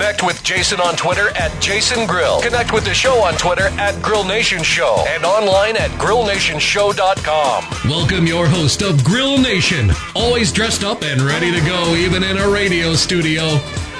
[0.00, 2.40] Connect with Jason on Twitter at Jason Grill.
[2.40, 7.64] Connect with the show on Twitter at Grill Nation Show and online at grillnationshow.com.
[7.84, 12.38] Welcome your host of Grill Nation, always dressed up and ready to go, even in
[12.38, 13.42] a radio studio.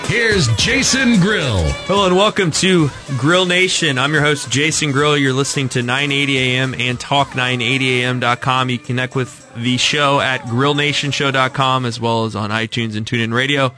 [0.07, 1.65] Here's Jason Grill.
[1.85, 2.89] Hello and welcome to
[3.19, 3.99] Grill Nation.
[3.99, 5.19] I'm your host, Jason Grill.
[5.19, 8.71] You're listening to 980 AM and talk980am.com.
[8.71, 13.75] You connect with the show at grillnationshow.com as well as on iTunes and TuneIn Radio.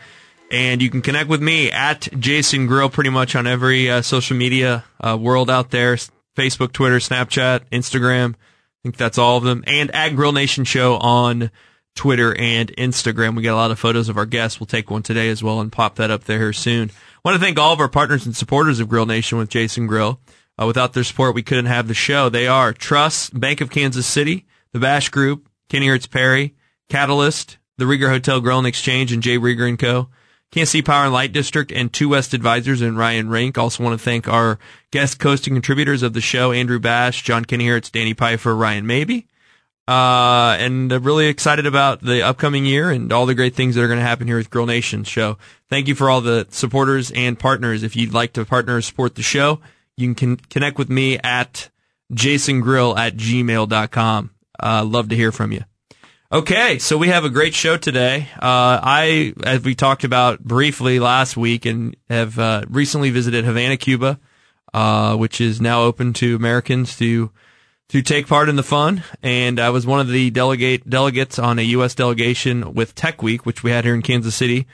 [0.52, 4.36] And you can connect with me at Jason Grill pretty much on every uh, social
[4.36, 5.96] media uh, world out there
[6.36, 8.34] Facebook, Twitter, Snapchat, Instagram.
[8.34, 8.36] I
[8.82, 9.64] think that's all of them.
[9.66, 11.50] And at Grill Nation Show on
[11.94, 13.36] Twitter and Instagram.
[13.36, 14.58] We get a lot of photos of our guests.
[14.58, 16.90] We'll take one today as well and pop that up there soon.
[16.90, 19.86] I want to thank all of our partners and supporters of Grill Nation with Jason
[19.86, 20.20] Grill.
[20.60, 22.28] Uh, without their support, we couldn't have the show.
[22.28, 26.54] They are Trust, Bank of Kansas City, the Bash Group, Kenny Hertz Perry,
[26.88, 30.08] Catalyst, the Rieger Hotel Grill and Exchange, and Jay Rieger and Co.
[30.52, 33.56] Kansas City Power and Light District and Two West Advisors and Ryan Rink.
[33.56, 34.58] Also want to thank our
[34.90, 39.26] guest host and contributors of the show, Andrew Bash, John Hertz, Danny Pfeiffer, Ryan Maybe.
[39.88, 43.82] Uh, and I'm really excited about the upcoming year and all the great things that
[43.82, 45.38] are going to happen here with Grill Nation show.
[45.70, 47.82] Thank you for all the supporters and partners.
[47.82, 49.58] If you'd like to partner or support the show,
[49.96, 51.70] you can connect with me at
[52.12, 54.30] jasongrill at gmail.com.
[54.62, 55.64] Uh, love to hear from you.
[56.32, 58.26] Okay, so we have a great show today.
[58.36, 63.76] Uh, I, as we talked about briefly last week, and have uh, recently visited Havana,
[63.76, 64.18] Cuba,
[64.72, 67.30] uh, which is now open to Americans to
[67.90, 69.04] to take part in the fun.
[69.22, 71.94] And I was one of the delegate delegates on a U.S.
[71.94, 74.66] delegation with Tech Week, which we had here in Kansas City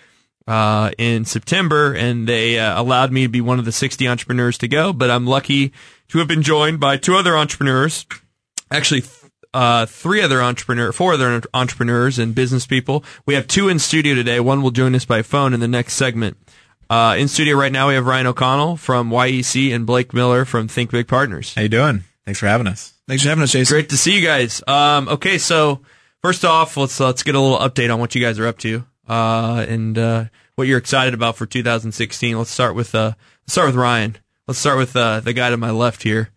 [0.47, 4.59] uh, in September, and they uh, allowed me to be one of the 60 entrepreneurs
[4.59, 4.93] to go.
[4.93, 5.72] But I'm lucky
[6.11, 8.06] to have been joined by two other entrepreneurs,
[8.71, 9.03] actually.
[9.54, 13.03] Uh, three other entrepreneur, four other entrepreneurs and business people.
[13.25, 14.41] We have two in studio today.
[14.41, 16.36] One will join us by phone in the next segment.
[16.91, 20.69] Uh, in studio right now, we have Ryan O'Connell from YEC and Blake Miller from
[20.69, 21.54] Think Big Partners.
[21.54, 22.04] How you doing?
[22.25, 22.94] Thanks for having us.
[23.06, 23.75] Thanks for having us, Jason.
[23.75, 24.62] Great to see you guys.
[24.66, 25.81] Um, okay, so
[26.22, 28.84] first off, let's let's get a little update on what you guys are up to
[29.08, 32.37] uh, and uh, what you're excited about for 2016.
[32.37, 34.16] Let's start with uh, let's start with Ryan.
[34.47, 36.31] Let's start with uh, the guy to my left here.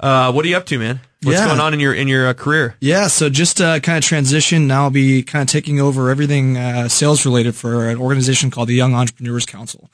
[0.00, 1.00] Uh, what are you up to, man?
[1.24, 1.46] What's Yeah.
[1.46, 2.76] going on in your in your uh, career?
[2.80, 4.66] Yeah, so just uh, kind of transition.
[4.66, 8.68] Now I'll be kind of taking over everything uh, sales related for an organization called
[8.68, 9.90] the Young Entrepreneurs Council,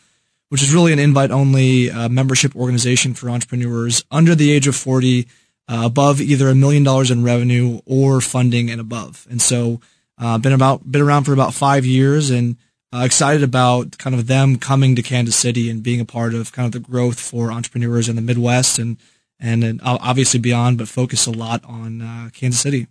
[0.49, 4.75] which is really an invite only uh, membership organization for entrepreneurs under the age of
[4.77, 5.27] 40,
[5.69, 9.27] uh, above either a million dollars in revenue or funding and above.
[9.31, 9.81] And so,
[10.19, 12.57] uh, been about been around for about five years and
[12.93, 16.51] uh, excited about kind of them coming to Kansas City and being a part of
[16.53, 18.97] kind of the growth for entrepreneurs in the Midwest and
[19.41, 22.87] and then obviously beyond, but focus a lot on uh, Kansas City.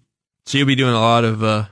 [0.46, 1.66] So you'll be doing a lot of uh,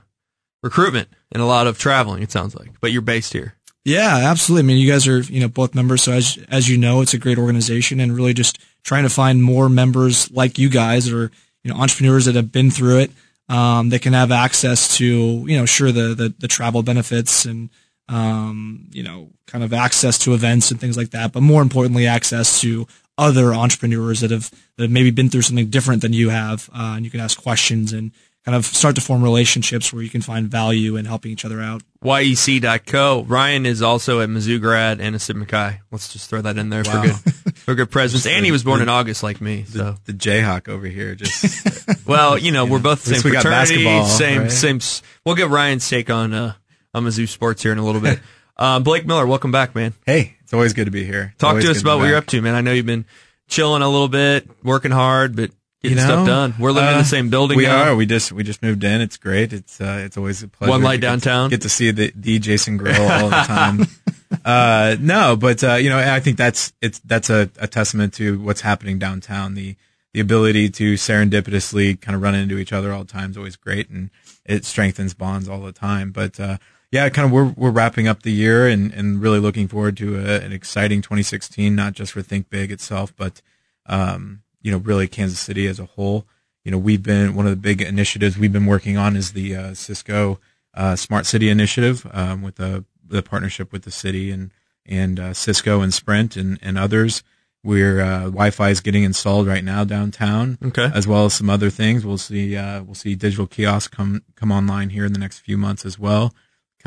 [0.62, 2.22] recruitment and a lot of traveling.
[2.22, 3.54] It sounds like, but you're based here.
[3.84, 4.64] Yeah, absolutely.
[4.64, 6.02] I mean, you guys are, you know, both members.
[6.02, 9.42] So as, as you know, it's a great organization and really just trying to find
[9.42, 11.30] more members like you guys that are,
[11.64, 13.10] you know, entrepreneurs that have been through it.
[13.50, 17.70] Um, that can have access to, you know, sure, the, the, the travel benefits and,
[18.06, 21.32] um, you know, kind of access to events and things like that.
[21.32, 22.86] But more importantly, access to
[23.18, 26.70] other entrepreneurs that have, that have maybe been through something different than you have.
[26.72, 28.12] Uh, and you can ask questions and
[28.44, 31.60] kind of start to form relationships where you can find value in helping each other
[31.60, 31.82] out.
[32.04, 33.24] YEC.co.
[33.26, 35.80] Ryan is also at Mizzou grad and a Sigma Chi.
[35.90, 37.02] Let's just throw that in there Wow.
[37.02, 38.24] for good for good presence.
[38.26, 39.64] And he was born in August like me.
[39.64, 43.42] So The Jayhawk over here just well, you know, we're both the same we got
[43.42, 44.52] fraternity, basketball, same right?
[44.52, 44.80] same.
[45.26, 46.54] We'll get Ryan's take on uh,
[46.94, 48.20] on Mizzou sports here in a little bit.
[48.56, 49.92] um, Blake Miller, welcome back, man.
[50.06, 51.34] hey, it's always good to be here.
[51.36, 52.54] Talk always to us about be what you're up to, man.
[52.54, 53.04] I know you've been
[53.48, 55.50] chilling a little bit, working hard, but
[55.82, 56.54] getting You stuff done.
[56.58, 57.58] We're living in uh, the same building.
[57.58, 57.90] We now.
[57.90, 57.94] are.
[57.94, 59.02] We just we just moved in.
[59.02, 59.52] It's great.
[59.52, 60.70] It's uh, it's always a pleasure.
[60.70, 61.50] One light to get to- downtown?
[61.50, 63.80] Get to see the the Jason Grill all the time.
[64.46, 68.40] uh, no, but uh, you know, I think that's it's that's a, a testament to
[68.40, 69.52] what's happening downtown.
[69.52, 69.76] The
[70.14, 73.56] the ability to serendipitously kind of run into each other all the time is always
[73.56, 74.08] great, and
[74.46, 76.10] it strengthens bonds all the time.
[76.10, 76.56] But uh,
[76.90, 80.16] yeah, kind of we're we're wrapping up the year and and really looking forward to
[80.16, 83.42] a, an exciting 2016, not just for Think Big itself, but
[83.86, 86.26] um, you know, really Kansas City as a whole.
[86.64, 89.54] You know, we've been one of the big initiatives we've been working on is the
[89.56, 90.38] uh, Cisco
[90.74, 94.50] uh, Smart City Initiative um, with the the partnership with the city and
[94.84, 97.22] and uh, Cisco and Sprint and, and others.
[97.62, 100.90] Where uh, Wi-Fi is getting installed right now downtown, Okay.
[100.94, 102.06] as well as some other things.
[102.06, 102.56] We'll see.
[102.56, 105.98] Uh, we'll see digital kiosks come come online here in the next few months as
[105.98, 106.32] well,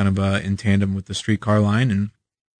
[0.02, 2.10] kind of uh, in tandem with the streetcar line, and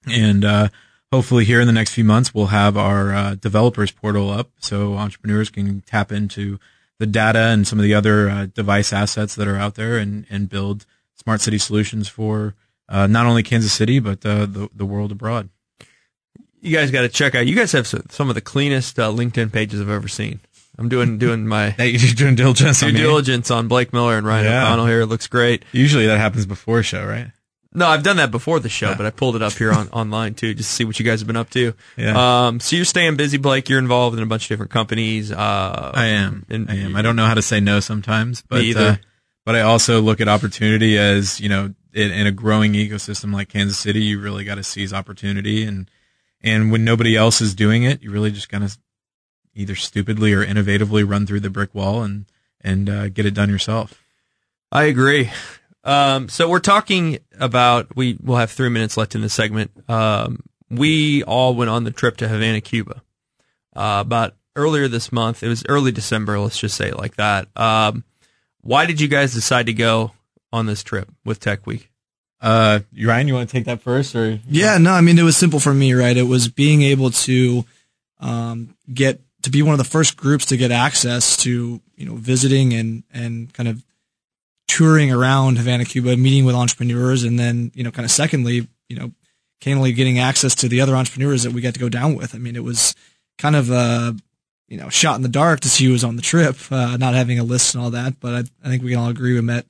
[0.06, 0.68] and uh,
[1.12, 4.96] hopefully here in the next few months we'll have our uh, developers portal up so
[4.96, 6.60] entrepreneurs can tap into
[7.00, 10.26] the data and some of the other uh, device assets that are out there and
[10.30, 10.86] and build
[11.16, 12.54] smart city solutions for
[12.90, 15.50] uh, not only Kansas City but uh, the the world abroad.
[16.60, 17.48] You guys got to check out.
[17.48, 20.42] You guys have some of the cleanest LinkedIn pages I've ever seen.
[20.82, 23.00] I'm doing doing my you're doing diligence due on me.
[23.00, 24.64] diligence on Blake Miller and Ryan Yeah.
[24.66, 25.02] O'Connell here.
[25.02, 25.64] It looks great.
[25.72, 27.32] Usually that happens before a show, right?
[27.74, 30.34] No, I've done that before the show, but I pulled it up here on online
[30.34, 31.74] too, just to see what you guys have been up to.
[31.96, 32.48] Yeah.
[32.48, 33.70] Um, so you're staying busy, Blake.
[33.70, 35.32] You're involved in a bunch of different companies.
[35.32, 36.46] Uh, I am.
[36.50, 36.98] and- I am.
[36.98, 38.82] I don't know how to say no sometimes, but either.
[38.82, 38.96] Uh,
[39.46, 43.48] but I also look at opportunity as you know, in, in a growing ecosystem like
[43.50, 45.90] Kansas City, you really got to seize opportunity, and
[46.42, 48.78] and when nobody else is doing it, you really just kind of
[49.56, 52.26] either stupidly or innovatively run through the brick wall and
[52.62, 54.04] and uh, get it done yourself.
[54.72, 55.32] I agree.
[55.84, 59.72] Um, so we're talking about we will have three minutes left in this segment.
[59.90, 63.02] Um, we all went on the trip to Havana, Cuba,
[63.76, 65.44] uh, about earlier this month.
[65.44, 66.40] It was early December.
[66.40, 67.48] Let's just say it like that.
[67.56, 68.04] Um,
[68.62, 70.12] why did you guys decide to go
[70.54, 71.90] on this trip with Tech Week?
[72.40, 75.38] Uh, Ryan, you want to take that first, or Yeah, no, I mean it was
[75.38, 76.16] simple for me, right?
[76.16, 77.66] It was being able to
[78.20, 82.16] um, get to be one of the first groups to get access to you know
[82.16, 83.84] visiting and and kind of
[84.68, 88.98] touring around Havana, Cuba, meeting with entrepreneurs, and then you know kind of secondly, you
[88.98, 89.12] know,
[89.60, 92.34] candidly getting access to the other entrepreneurs that we got to go down with.
[92.34, 92.96] I mean, it was
[93.38, 94.16] kind of a
[94.68, 97.14] you know shot in the dark to see who was on the trip, uh, not
[97.14, 98.20] having a list and all that.
[98.20, 99.66] But I, I think we can all agree we met.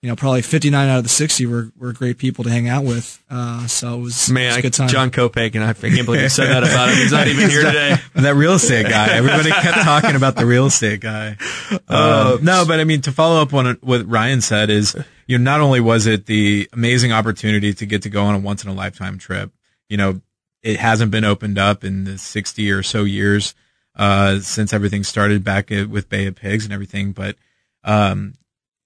[0.00, 2.84] You know, probably 59 out of the 60 were, were great people to hang out
[2.84, 3.20] with.
[3.28, 4.88] Uh, so it was, it Man, was I, a good time.
[4.88, 6.98] John Kopak, and I can't believe you said that about him.
[6.98, 7.96] He's not even here today.
[8.14, 9.08] that real estate guy.
[9.16, 11.36] Everybody kept talking about the real estate guy.
[11.90, 14.94] Um, no, but I mean, to follow up on what Ryan said is,
[15.26, 18.38] you know, not only was it the amazing opportunity to get to go on a
[18.38, 19.50] once in a lifetime trip,
[19.88, 20.20] you know,
[20.62, 23.54] it hasn't been opened up in the 60 or so years,
[23.96, 27.12] uh, since everything started back with Bay of Pigs and everything.
[27.12, 27.36] But,
[27.84, 28.34] um,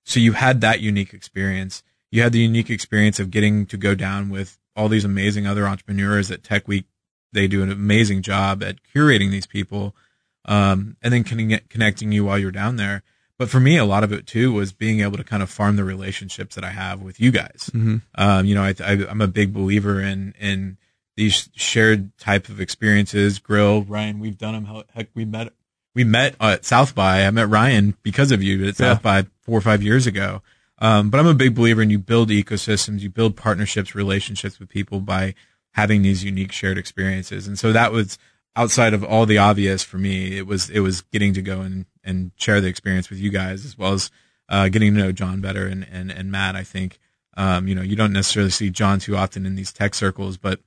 [0.04, 1.82] so you had that unique experience.
[2.10, 5.66] You had the unique experience of getting to go down with all these amazing other
[5.66, 6.84] entrepreneurs at Tech Week.
[7.32, 9.94] They do an amazing job at curating these people
[10.44, 13.02] um, and then connect, connecting you while you're down there.
[13.38, 15.76] But for me a lot of it too was being able to kind of farm
[15.76, 17.70] the relationships that i have with you guys.
[18.14, 20.76] Um, you know I, I, i'm a big believer in in
[21.16, 25.52] these shared type of experiences grill ryan we've done them heck we met
[25.94, 27.26] we met at south by.
[27.26, 28.94] I met ryan because of you at Yeah.
[28.94, 30.42] south by four or five years ago
[30.78, 34.68] um, but i'm a big believer in you build ecosystems you build partnerships relationships with
[34.68, 35.34] people by
[35.72, 37.46] having these unique shared experiences.
[37.46, 38.18] And so that was
[38.54, 40.36] outside of all the obvious for me.
[40.36, 43.64] It was, it was getting to go and, and share the experience with you guys
[43.64, 44.10] as well as,
[44.48, 46.56] uh, getting to know John better and, and, and Matt.
[46.56, 46.98] I think,
[47.36, 50.60] um, you know, you don't necessarily see John too often in these tech circles, but,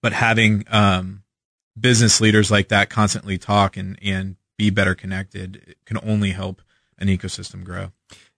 [0.00, 1.22] but having, um,
[1.78, 6.62] business leaders like that constantly talk and, and be better connected can only help
[6.98, 7.92] an ecosystem grow.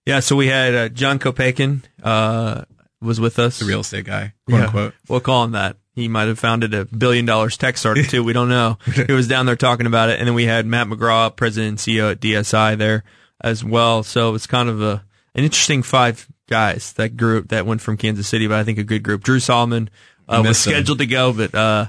[0.05, 2.63] Yeah, so we had uh, John Kopakin uh,
[3.01, 3.59] was with us.
[3.59, 4.65] The real estate guy, quote Yeah.
[4.65, 4.93] unquote.
[5.07, 5.77] We'll call him that.
[5.93, 8.23] He might have founded a billion dollars tech startup too.
[8.23, 8.77] We don't know.
[9.07, 11.77] he was down there talking about it, and then we had Matt McGraw, president and
[11.77, 13.03] CEO at DSI, there
[13.41, 14.03] as well.
[14.03, 15.03] So it's kind of a
[15.35, 18.83] an interesting five guys that group that went from Kansas City, but I think a
[18.83, 19.23] good group.
[19.23, 19.89] Drew Solomon
[20.27, 20.71] uh, was miss him.
[20.73, 21.87] scheduled to go, but uh,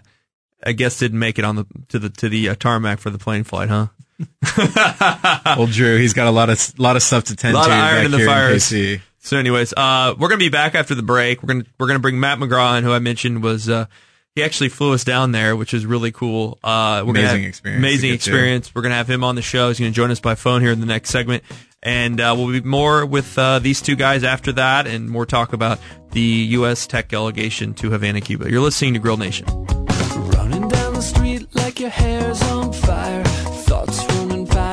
[0.64, 3.18] I guess didn't make it on the to the to the uh, tarmac for the
[3.18, 3.87] plane flight, huh?
[5.58, 7.78] Old Drew, he's got a lot of lot of stuff to tend Lot to of
[7.78, 8.72] iron back in the here fires.
[8.72, 9.00] in KC.
[9.22, 11.42] So, anyways, uh, we're gonna be back after the break.
[11.42, 13.86] We're gonna we're gonna bring Matt McGraw in, who I mentioned was uh,
[14.34, 16.58] he actually flew us down there, which is really cool.
[16.64, 18.30] Uh, we're gonna Amazing experience Amazing get to.
[18.30, 18.74] experience.
[18.74, 19.68] We're gonna have him on the show.
[19.68, 21.44] He's gonna join us by phone here in the next segment,
[21.82, 25.52] and uh, we'll be more with uh, these two guys after that, and more talk
[25.52, 25.78] about
[26.12, 26.86] the U.S.
[26.86, 28.50] tech delegation to Havana, Cuba.
[28.50, 29.46] You're listening to Grill Nation.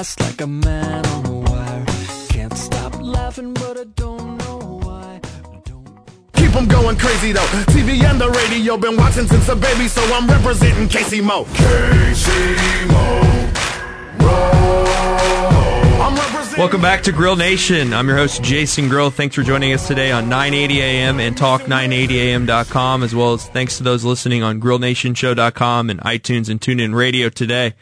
[0.07, 1.85] Fast like a man on a wire.
[2.29, 5.19] Can't stop laughing, but I don't know why.
[5.23, 5.87] I don't
[6.33, 7.47] Keep 'em going crazy though.
[7.67, 11.45] TV and the radio, been watching since a baby, so I'm representing Casey Mo.
[11.53, 13.23] Casey Mo.
[16.57, 17.93] Welcome back to Grill Nation.
[17.93, 19.11] I'm your host, Jason Grill.
[19.11, 23.83] Thanks for joining us today on 980 AM and talk980am.com, as well as thanks to
[23.83, 27.75] those listening on grillnationshow.com and iTunes and TuneIn Radio today.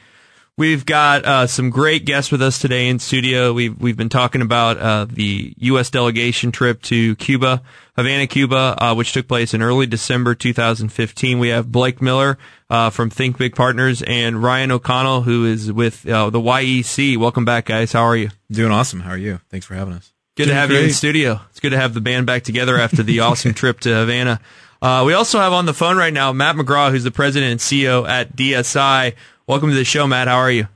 [0.57, 3.51] We've got uh, some great guests with us today in studio.
[3.51, 5.89] We've we've been talking about uh, the U.S.
[5.89, 7.61] delegation trip to Cuba,
[7.97, 11.39] Havana, Cuba, uh, which took place in early December 2015.
[11.39, 12.37] We have Blake Miller
[12.69, 17.17] uh, from Think Big Partners and Ryan O'Connell, who is with uh, the YEC.
[17.17, 17.91] Welcome back, guys.
[17.91, 18.29] How are you?
[18.49, 19.01] Doing awesome.
[19.01, 19.41] How are you?
[19.49, 20.13] Thanks for having us.
[20.37, 21.41] Good to have you in studio.
[21.49, 24.39] It's good to have the band back together after the awesome trip to Havana.
[24.81, 27.59] Uh, we also have on the phone right now Matt McGraw, who's the president and
[27.59, 29.15] CEO at DSI.
[29.47, 30.27] Welcome to the show, Matt.
[30.27, 30.67] How are you?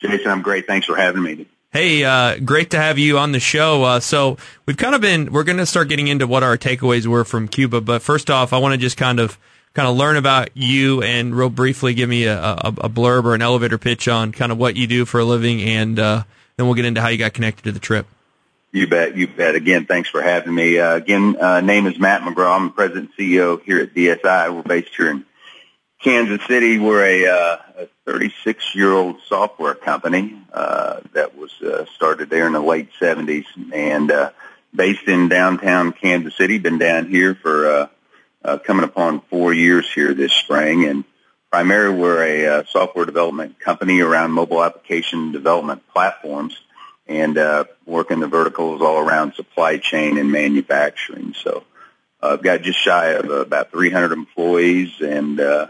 [0.00, 0.68] Jason, I'm great.
[0.68, 1.46] Thanks for having me.
[1.72, 3.82] Hey, uh, great to have you on the show.
[3.82, 7.06] Uh, so we've kind of been, we're going to start getting into what our takeaways
[7.06, 7.80] were from Cuba.
[7.80, 9.36] But first off, I want to just kind of,
[9.74, 13.34] kind of learn about you and real briefly give me a, a, a, blurb or
[13.34, 15.60] an elevator pitch on kind of what you do for a living.
[15.60, 16.22] And, uh,
[16.56, 18.06] then we'll get into how you got connected to the trip.
[18.70, 19.16] You bet.
[19.16, 19.56] You bet.
[19.56, 20.78] Again, thanks for having me.
[20.78, 22.54] Uh, again, uh, name is Matt McGraw.
[22.54, 24.54] I'm the president and CEO here at DSI.
[24.54, 25.24] We're based here in
[26.02, 26.78] Kansas City.
[26.78, 32.46] We're a, uh, a 36 year old software company uh, that was uh, started there
[32.46, 34.30] in the late 70s and uh,
[34.74, 36.58] based in downtown Kansas City.
[36.58, 37.88] Been down here for uh,
[38.44, 41.04] uh, coming upon four years here this spring, and
[41.50, 46.56] primarily we're a uh, software development company around mobile application development platforms
[47.08, 51.34] and uh, work in the verticals all around supply chain and manufacturing.
[51.34, 51.64] So
[52.22, 55.68] uh, I've got just shy of about 300 employees and uh,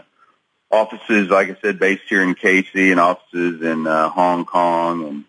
[0.71, 5.23] offices, like I said, based here in KC and offices in uh, Hong Kong and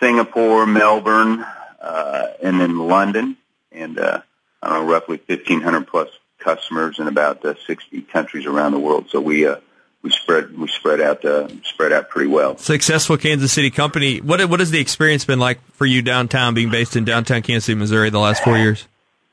[0.00, 1.44] Singapore, Melbourne,
[1.80, 3.36] uh, and in London.
[3.72, 4.22] And uh,
[4.62, 6.08] I don't know, roughly 1,500 plus
[6.38, 9.06] customers in about uh, 60 countries around the world.
[9.10, 9.56] So we uh,
[10.02, 12.56] we spread we spread out uh, spread out pretty well.
[12.56, 14.20] Successful Kansas City company.
[14.20, 17.66] What what has the experience been like for you downtown, being based in downtown Kansas
[17.66, 18.86] City, Missouri, the last four years?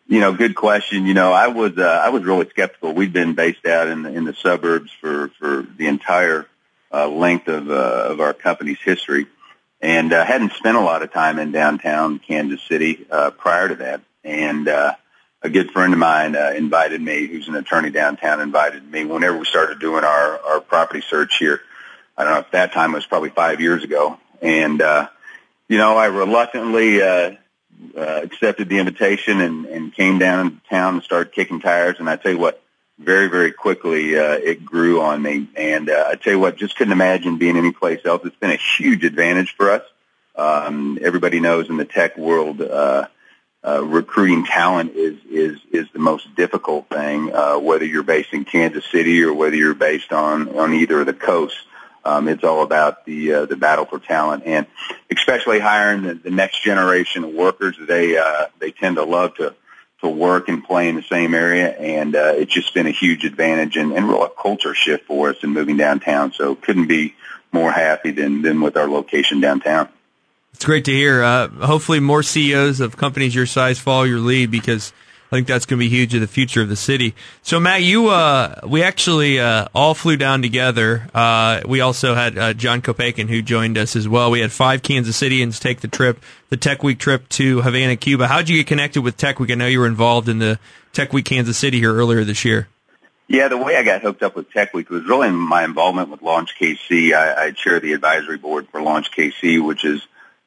[0.07, 1.07] You know, good question.
[1.07, 2.93] You know, I was uh, I was really skeptical.
[2.93, 6.45] We'd been based out in the, in the suburbs for for the entire
[6.93, 9.25] uh, length of uh, of our company's history,
[9.81, 13.75] and uh, hadn't spent a lot of time in downtown Kansas City uh, prior to
[13.77, 14.01] that.
[14.23, 14.93] And uh,
[15.41, 19.37] a good friend of mine uh, invited me, who's an attorney downtown, invited me whenever
[19.37, 21.61] we started doing our our property search here.
[22.15, 25.09] I don't know if that time was probably five years ago, and uh,
[25.67, 27.31] you know I reluctantly uh,
[27.97, 31.97] uh, accepted the invitation and, and came down to town and started kicking tires.
[31.99, 32.61] And I tell you what,
[32.97, 36.77] very very quickly uh, it grew on me, and uh, I tell you what, just
[36.77, 38.21] couldn't imagine being any place else.
[38.23, 39.83] It's been a huge advantage for us.
[40.35, 42.61] Um, everybody knows in the tech world.
[42.61, 43.07] Uh,
[43.67, 47.33] uh, recruiting talent is is is the most difficult thing.
[47.33, 51.07] Uh, whether you're based in Kansas City or whether you're based on on either of
[51.07, 51.59] the coasts,
[52.05, 54.67] um, it's all about the uh, the battle for talent, and
[55.11, 57.75] especially hiring the, the next generation of workers.
[57.79, 59.55] They uh, they tend to love to
[60.01, 63.25] to work and play in the same area, and uh, it's just been a huge
[63.25, 66.31] advantage and, and real a culture shift for us in moving downtown.
[66.31, 67.15] So couldn't be
[67.51, 69.89] more happy than than with our location downtown.
[70.53, 71.23] It's great to hear.
[71.23, 74.93] Uh, hopefully, more CEOs of companies your size follow your lead because
[75.31, 77.15] I think that's going to be huge to the future of the city.
[77.41, 81.07] So, Matt, you uh, we actually uh, all flew down together.
[81.13, 84.29] Uh, we also had uh, John Kopakin who joined us as well.
[84.29, 88.27] We had five Kansas Citians take the trip, the Tech Week trip to Havana, Cuba.
[88.27, 89.49] How did you get connected with Tech Week?
[89.49, 90.59] I know you were involved in the
[90.93, 92.67] Tech Week Kansas City here earlier this year.
[93.27, 96.21] Yeah, the way I got hooked up with Tech Week was really my involvement with
[96.21, 97.13] Launch KC.
[97.13, 100.05] I, I chair the advisory board for Launch KC, which is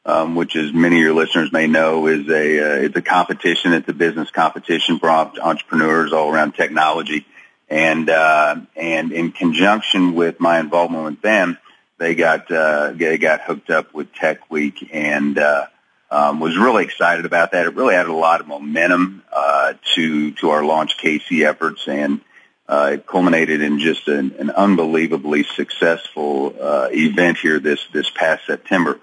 [0.08, 3.74] um, which, as many of your listeners may know, is a uh, it's a competition.
[3.74, 7.26] It's a business competition for entrepreneurs all around technology,
[7.68, 11.58] and uh, and in conjunction with my involvement with them,
[11.98, 15.38] they got uh, they got hooked up with Tech Week and.
[15.38, 15.66] Uh,
[16.10, 17.66] um, was really excited about that.
[17.66, 22.22] It really added a lot of momentum uh, to to our launch KC efforts, and
[22.66, 28.46] uh, it culminated in just an, an unbelievably successful uh, event here this this past
[28.46, 28.98] September,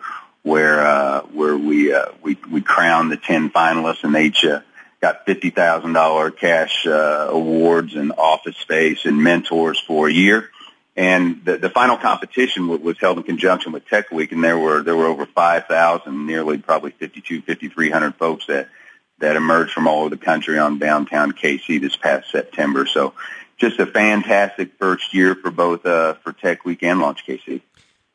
[0.46, 4.62] where uh, where we uh, we we crowned the ten finalists, and they each uh,
[5.02, 10.52] got fifty thousand dollar cash uh, awards and office space and mentors for a year.
[10.96, 14.84] And the, the final competition was held in conjunction with Tech Week, and there were
[14.84, 18.70] there were over five thousand, nearly probably fifty two, fifty three hundred folks that
[19.18, 22.86] that emerged from all over the country on downtown KC this past September.
[22.86, 23.14] So,
[23.58, 27.62] just a fantastic first year for both uh, for Tech Week and Launch KC.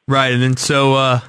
[0.07, 0.95] Right, and then so.
[0.95, 1.21] Uh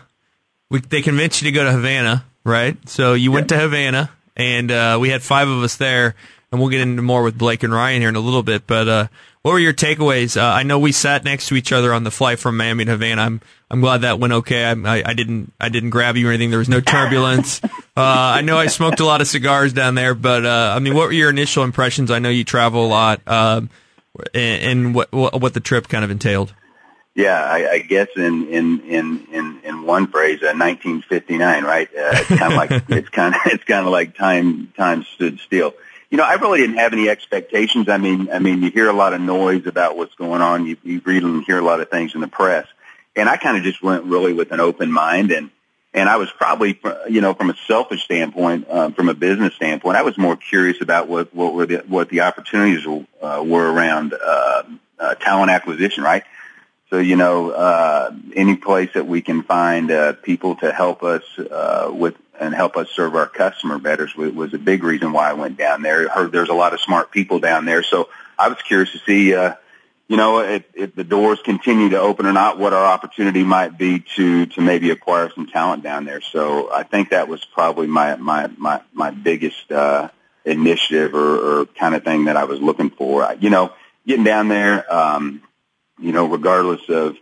[0.72, 2.78] we, they convinced you to go to Havana, right?
[2.90, 6.16] So you went to Havana, and uh, we had five of us there,
[6.50, 8.66] and we'll get into more with Blake and Ryan here in a little bit.
[8.66, 9.08] But uh,
[9.42, 10.42] what were your takeaways?
[10.42, 12.92] Uh, I know we sat next to each other on the flight from Miami to
[12.92, 13.22] Havana.
[13.22, 14.63] I'm I'm glad that went okay.
[14.63, 16.51] I, I, I didn't I didn't grab you or anything.
[16.51, 17.62] There was no turbulence.
[17.63, 20.96] Uh, I know I smoked a lot of cigars down there, but uh, I mean,
[20.96, 22.12] what were your initial impressions?
[22.12, 23.70] I know you travel a lot, um,
[24.34, 26.54] and, and what what the trip kind of entailed.
[27.13, 31.89] Yeah, I, I guess in in in in, in one phrase, uh, 1959, right?
[31.89, 35.39] Uh, it's kind of like it's kind of it's kind of like time time stood
[35.39, 35.74] still.
[36.10, 37.88] You know, I really didn't have any expectations.
[37.88, 40.65] I mean, I mean, you hear a lot of noise about what's going on.
[40.65, 42.68] You, you read and hear a lot of things in the press,
[43.15, 45.50] and I kind of just went really with an open mind and.
[45.94, 49.98] And I was probably, you know, from a selfish standpoint, um, from a business standpoint,
[49.98, 54.13] I was more curious about what what were the what the opportunities uh, were around
[54.13, 54.63] uh,
[54.98, 56.24] uh, talent acquisition, right?
[56.91, 61.24] So, you know, uh, any place that we can find uh, people to help us
[61.39, 65.33] uh, with and help us serve our customer better was, a big reason why I
[65.33, 66.10] went down there.
[66.10, 68.98] I heard there's a lot of smart people down there, so I was curious to
[68.98, 69.53] see, uh,
[70.07, 73.77] you know, if, if the doors continue to open or not, what our opportunity might
[73.77, 76.19] be to to maybe acquire some talent down there.
[76.19, 80.10] So I think that was probably my my my my biggest uh,
[80.43, 83.33] initiative or, or kind of thing that I was looking for.
[83.39, 83.71] You know,
[84.05, 84.93] getting down there.
[84.93, 85.41] Um,
[86.01, 87.17] you know, regardless of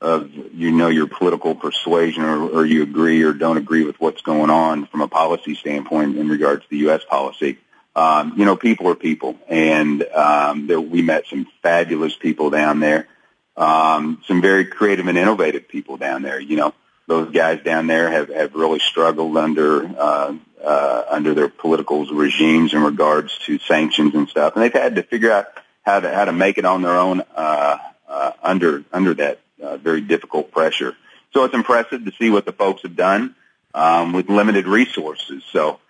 [0.00, 4.22] of you know your political persuasion or, or you agree or don't agree with what's
[4.22, 7.02] going on from a policy standpoint in regards to the U.S.
[7.04, 7.58] policy.
[7.96, 12.80] Um, you know, people are people, and um, there, we met some fabulous people down
[12.80, 13.06] there,
[13.56, 16.40] um, some very creative and innovative people down there.
[16.40, 16.74] You know,
[17.06, 22.74] those guys down there have have really struggled under uh, uh, under their political regimes
[22.74, 25.46] in regards to sanctions and stuff, and they've had to figure out
[25.82, 27.22] how to how to make it on their own.
[27.34, 27.78] Uh,
[28.14, 30.96] uh, under under that uh, very difficult pressure.
[31.32, 33.34] So it's impressive to see what the folks have done
[33.74, 35.42] um, with limited resources.
[35.50, 35.80] So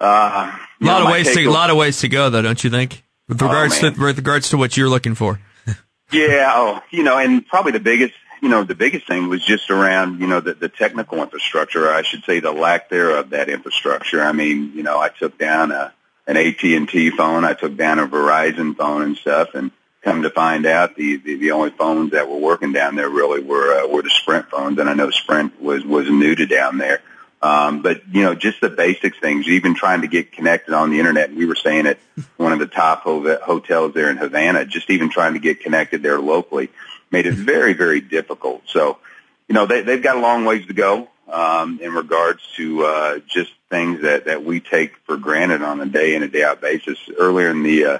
[0.00, 2.62] uh, a lot know, of ways to a lot of ways to go, though, don't
[2.62, 3.04] you think?
[3.28, 5.40] With oh, regards oh, to with regards to what you're looking for.
[6.12, 9.70] yeah, oh, you know, and probably the biggest you know, the biggest thing was just
[9.70, 14.20] around, you know, the, the technical infrastructure, I should say the lack thereof that infrastructure.
[14.20, 15.94] I mean, you know, I took down a,
[16.26, 19.70] an AT&T phone, I took down a Verizon phone and stuff, and
[20.02, 23.40] come to find out, the, the, the only phones that were working down there really
[23.40, 24.78] were, uh, were the Sprint phones.
[24.78, 27.00] And I know Sprint was, was new to down there.
[27.40, 31.00] Um, but you know, just the basic things, even trying to get connected on the
[31.00, 31.34] internet.
[31.34, 31.98] We were staying at
[32.36, 36.20] one of the top hotels there in Havana, just even trying to get connected there
[36.20, 36.70] locally
[37.12, 38.62] made it very, very difficult.
[38.66, 38.98] So,
[39.46, 43.18] you know, they, they've got a long ways to go, um, in regards to, uh,
[43.28, 46.60] just things that, that we take for granted on a day in a day out
[46.60, 46.98] basis.
[47.18, 47.98] Earlier in the, uh,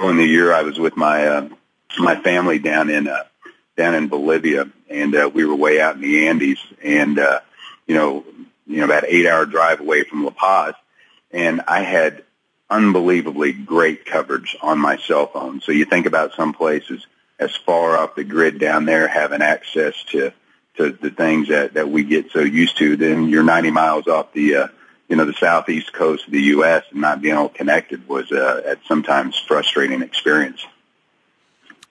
[0.00, 1.48] in the year I was with my uh,
[1.98, 3.24] my family down in uh,
[3.76, 7.40] down in Bolivia, and uh, we were way out in the Andes, and uh,
[7.86, 8.24] you know,
[8.66, 10.74] you know, about eight hour drive away from La Paz,
[11.30, 12.24] and I had
[12.70, 15.60] unbelievably great coverage on my cell phone.
[15.60, 17.06] So you think about some places
[17.38, 20.32] as far off the grid down there having access to
[20.76, 24.32] to the things that that we get so used to, then you're 90 miles off
[24.32, 24.68] the uh,
[25.12, 26.84] you know, the southeast coast of the U.S.
[26.90, 30.64] and not being all connected was uh, at sometimes frustrating experience.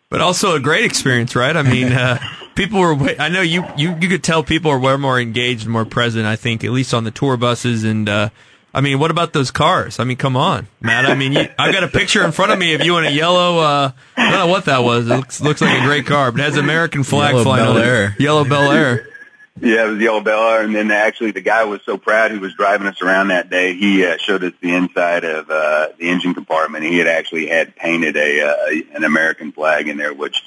[0.09, 1.55] But also a great experience, right?
[1.55, 2.17] I mean, uh,
[2.55, 2.95] people were.
[3.19, 6.25] I know you, you you could tell people are way more engaged, more present.
[6.25, 8.09] I think at least on the tour buses and.
[8.09, 8.29] Uh,
[8.73, 9.99] I mean, what about those cars?
[9.99, 11.05] I mean, come on, Matt.
[11.05, 13.09] I mean, you, I've got a picture in front of me of you in a
[13.09, 13.59] yellow.
[13.59, 15.07] Uh, I don't know what that was.
[15.07, 17.77] It looks, looks like a great car, but it has American flag yellow flying Bel
[17.77, 18.19] on it.
[18.21, 19.10] Yellow Bel Air.
[19.59, 22.55] Yeah, it was Yellow Bel and then actually the guy was so proud he was
[22.55, 23.73] driving us around that day.
[23.73, 26.85] He uh, showed us the inside of uh, the engine compartment.
[26.85, 30.41] He had actually had painted a uh, an American flag in there, which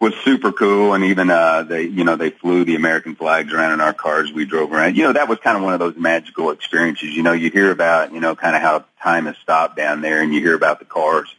[0.00, 0.94] was super cool.
[0.94, 4.32] And even uh, they, you know, they flew the American flags around in our cars.
[4.32, 4.96] We drove around.
[4.96, 7.10] You know, that was kind of one of those magical experiences.
[7.14, 10.22] You know, you hear about, you know, kind of how time has stopped down there,
[10.22, 11.32] and you hear about the cars,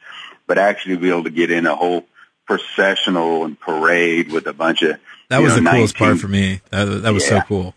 [0.45, 2.05] but actually be able to get in a whole
[2.45, 6.27] processional and parade with a bunch of that was know, the coolest 19, part for
[6.27, 6.61] me.
[6.71, 7.41] That, that was yeah.
[7.41, 7.75] so cool.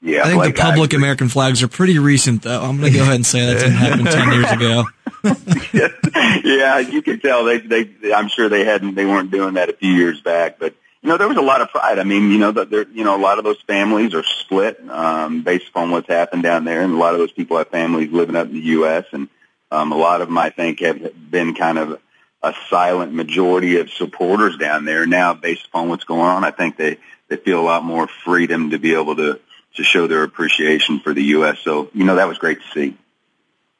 [0.00, 2.62] Yeah, I think the public American flags are pretty recent, though.
[2.62, 4.84] I'm going to go ahead and say that didn't happen ten years ago.
[6.44, 9.72] yeah, you can tell they, they, I'm sure they hadn't, they weren't doing that a
[9.72, 11.98] few years back, but you know, there was a lot of pride.
[11.98, 14.78] I mean, you know, that there, you know, a lot of those families are split,
[14.88, 18.12] um, based upon what's happened down there, and a lot of those people have families
[18.12, 19.28] living up in the U.S., and
[19.70, 22.00] um, a lot of them, I think, have been kind of
[22.42, 25.06] a silent majority of supporters down there.
[25.06, 26.98] Now, based upon what's going on, I think they
[27.28, 29.40] they feel a lot more freedom to be able to
[29.74, 31.58] to show their appreciation for the U.S.
[31.62, 32.96] So, you know, that was great to see.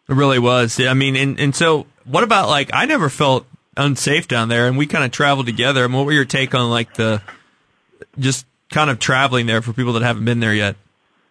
[0.08, 0.80] It really was.
[0.80, 4.76] I mean, and and so what about like I never felt unsafe down there, and
[4.76, 5.84] we kind of traveled together.
[5.84, 7.22] I mean, what were your take on like the
[8.18, 10.76] just kind of traveling there for people that haven't been there yet?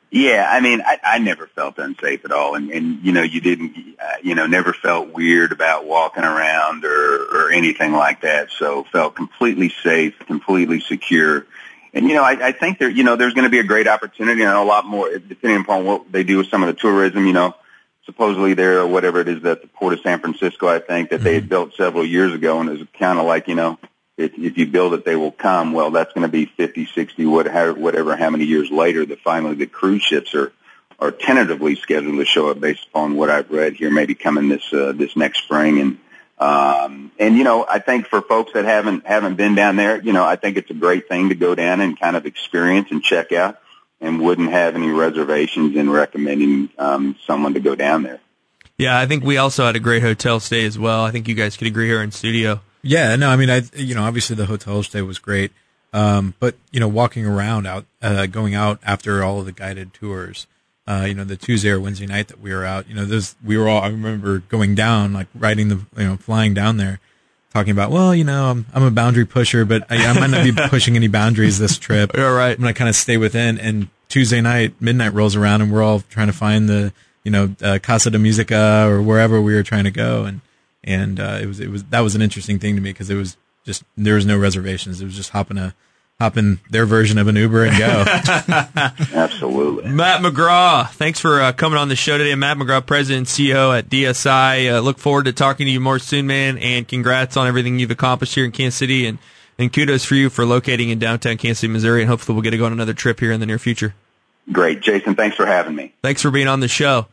[0.09, 3.41] Yeah, I mean, I, I never felt unsafe at all, and and you know, you
[3.41, 8.49] didn't, uh, you know, never felt weird about walking around or or anything like that.
[8.51, 11.45] So felt completely safe, completely secure,
[11.93, 13.87] and you know, I, I think there, you know, there's going to be a great
[13.87, 17.27] opportunity and a lot more depending upon what they do with some of the tourism.
[17.27, 17.55] You know,
[18.05, 21.17] supposedly there or whatever it is that the port of San Francisco, I think that
[21.17, 21.23] mm-hmm.
[21.25, 21.49] they had mm-hmm.
[21.49, 23.77] built several years ago, and it was kind of like you know
[24.17, 25.73] if, if you build it, they will come.
[25.73, 29.55] Well, that's going to be 50, 60, whatever, whatever, how many years later that finally
[29.55, 30.51] the cruise ships are,
[30.99, 34.73] are tentatively scheduled to show up based upon what I've read here, maybe coming this,
[34.73, 35.79] uh, this next spring.
[35.79, 35.97] And,
[36.39, 40.13] um, and you know, I think for folks that haven't, haven't been down there, you
[40.13, 43.03] know, I think it's a great thing to go down and kind of experience and
[43.03, 43.59] check out
[44.01, 48.19] and wouldn't have any reservations in recommending, um, someone to go down there.
[48.79, 51.03] Yeah, I think we also had a great hotel stay as well.
[51.03, 52.61] I think you guys could agree here in studio.
[52.87, 55.51] Yeah, no, I mean, I you know, obviously the hotel stay was great,
[55.93, 59.93] um, but you know, walking around out, uh, going out after all of the guided
[59.93, 60.47] tours,
[60.87, 63.35] uh, you know, the Tuesday or Wednesday night that we were out, you know, those
[63.43, 63.81] we were all.
[63.81, 66.99] I remember going down, like riding the, you know, flying down there,
[67.53, 70.43] talking about, well, you know, I'm I'm a boundary pusher, but I, I might not
[70.43, 72.15] be pushing any boundaries this trip.
[72.15, 72.55] You're right.
[72.55, 73.59] I'm gonna kind of stay within.
[73.59, 76.93] And Tuesday night, midnight rolls around, and we're all trying to find the,
[77.25, 80.39] you know, uh, Casa de Musica or wherever we were trying to go, and
[80.87, 83.15] and uh, it was it was that was an interesting thing to me because it
[83.15, 85.01] was just there was no reservations.
[85.01, 85.75] It was just hopping a
[86.19, 88.05] hopping their version of an Uber and go.
[89.13, 89.91] Absolutely.
[89.91, 92.33] Matt McGraw, thanks for uh, coming on the show today.
[92.33, 94.73] Matt McGraw, President and CEO at DSI.
[94.73, 96.57] Uh, look forward to talking to you more soon, man.
[96.57, 99.05] And congrats on everything you've accomplished here in Kansas City.
[99.05, 99.19] And,
[99.59, 102.01] and kudos for you for locating in downtown Kansas City, Missouri.
[102.01, 103.93] And hopefully we'll get to go on another trip here in the near future.
[104.51, 104.81] Great.
[104.81, 105.93] Jason, thanks for having me.
[106.01, 107.07] Thanks for being on the show.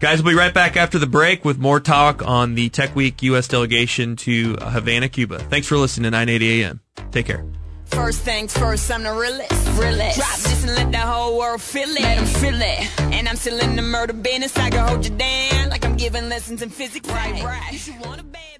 [0.00, 3.22] Guys, we'll be right back after the break with more talk on the Tech Week
[3.22, 3.46] U.S.
[3.48, 5.38] delegation to Havana, Cuba.
[5.38, 6.80] Thanks for listening to 980 AM.
[7.10, 7.44] Take care.
[7.84, 9.78] First things first, I'm the realest.
[9.78, 10.16] realest.
[10.16, 12.00] Drop this and let the whole world feel it.
[12.00, 13.00] Let them feel it.
[13.12, 14.56] And I'm still in the murder business.
[14.56, 17.06] I can hold you down like I'm giving lessons in physics.
[17.06, 17.70] Right, right.
[17.70, 18.50] You should want a bad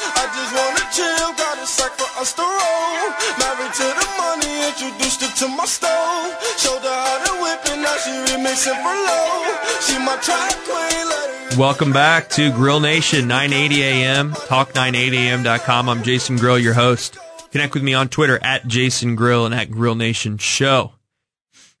[0.00, 1.37] I just wanna chill, got a
[1.68, 3.12] sack for us to roll.
[3.38, 6.32] Married to the money, introduced her to my stove.
[6.56, 9.44] Showed her how to whip it, now she remixing for low.
[9.84, 15.88] She my track queen, Welcome back to Grill Nation, 980 AM, talk980am.com.
[15.88, 17.18] I'm Jason Grill, your host.
[17.50, 20.92] Connect with me on Twitter at Jason Grill and at Grill Nation Show.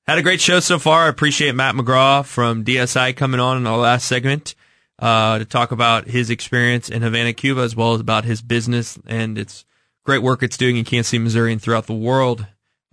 [0.06, 1.06] Had a great show so far.
[1.06, 4.54] I appreciate Matt McGraw from DSI coming on in our last segment
[4.98, 8.98] uh, to talk about his experience in Havana, Cuba, as well as about his business
[9.06, 9.64] and its
[10.08, 12.46] great work it's doing in Kansas City, Missouri, and throughout the world.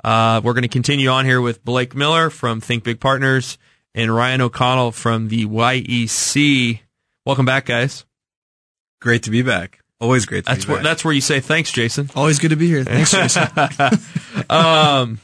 [0.03, 3.57] Uh, we're going to continue on here with Blake Miller from Think Big Partners
[3.93, 6.81] and Ryan O'Connell from the YEC.
[7.25, 8.03] Welcome back, guys.
[8.99, 9.79] great to be back.
[10.01, 10.83] Always great to That's be where back.
[10.83, 12.09] that's where you say thanks, Jason.
[12.17, 12.83] Always good to be here.
[12.83, 13.47] Thanks, Jason.
[14.49, 15.19] um,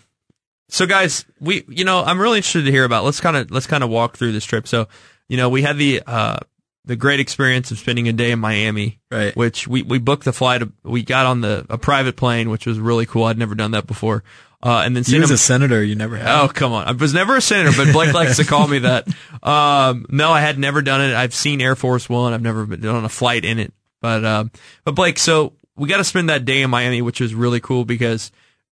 [0.69, 3.67] so guys, we, you know, I'm really interested to hear about, let's kind of, let's
[3.67, 4.65] kind of walk through this trip.
[4.65, 4.87] So,
[5.27, 6.37] you know, we had the, uh,
[6.85, 9.35] the great experience of spending a day in Miami, Right.
[9.35, 10.63] Which we, we booked the flight.
[10.83, 13.25] We got on the, a private plane, which was really cool.
[13.25, 14.23] I'd never done that before.
[14.63, 16.27] Uh, and then you seeing as a senator, you never had.
[16.43, 16.87] Oh, come on.
[16.87, 19.07] I was never a senator, but Blake likes to call me that.
[19.41, 21.15] Um, no, I had never done it.
[21.15, 22.33] I've seen Air Force One.
[22.33, 23.73] I've never been on a flight in it.
[24.01, 24.51] But, um,
[24.83, 27.85] but Blake, so we got to spend that day in Miami, which was really cool
[27.85, 28.31] because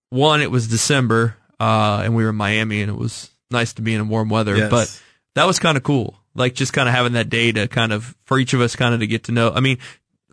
[0.09, 3.81] one, it was December, uh, and we were in Miami and it was nice to
[3.81, 4.69] be in a warm weather, Yes.
[4.69, 5.01] but
[5.35, 6.18] that was kind of cool.
[6.39, 8.93] Like just kind of having that day to kind of, for each of us kind
[8.95, 9.51] of to get to know.
[9.51, 9.77] I mean,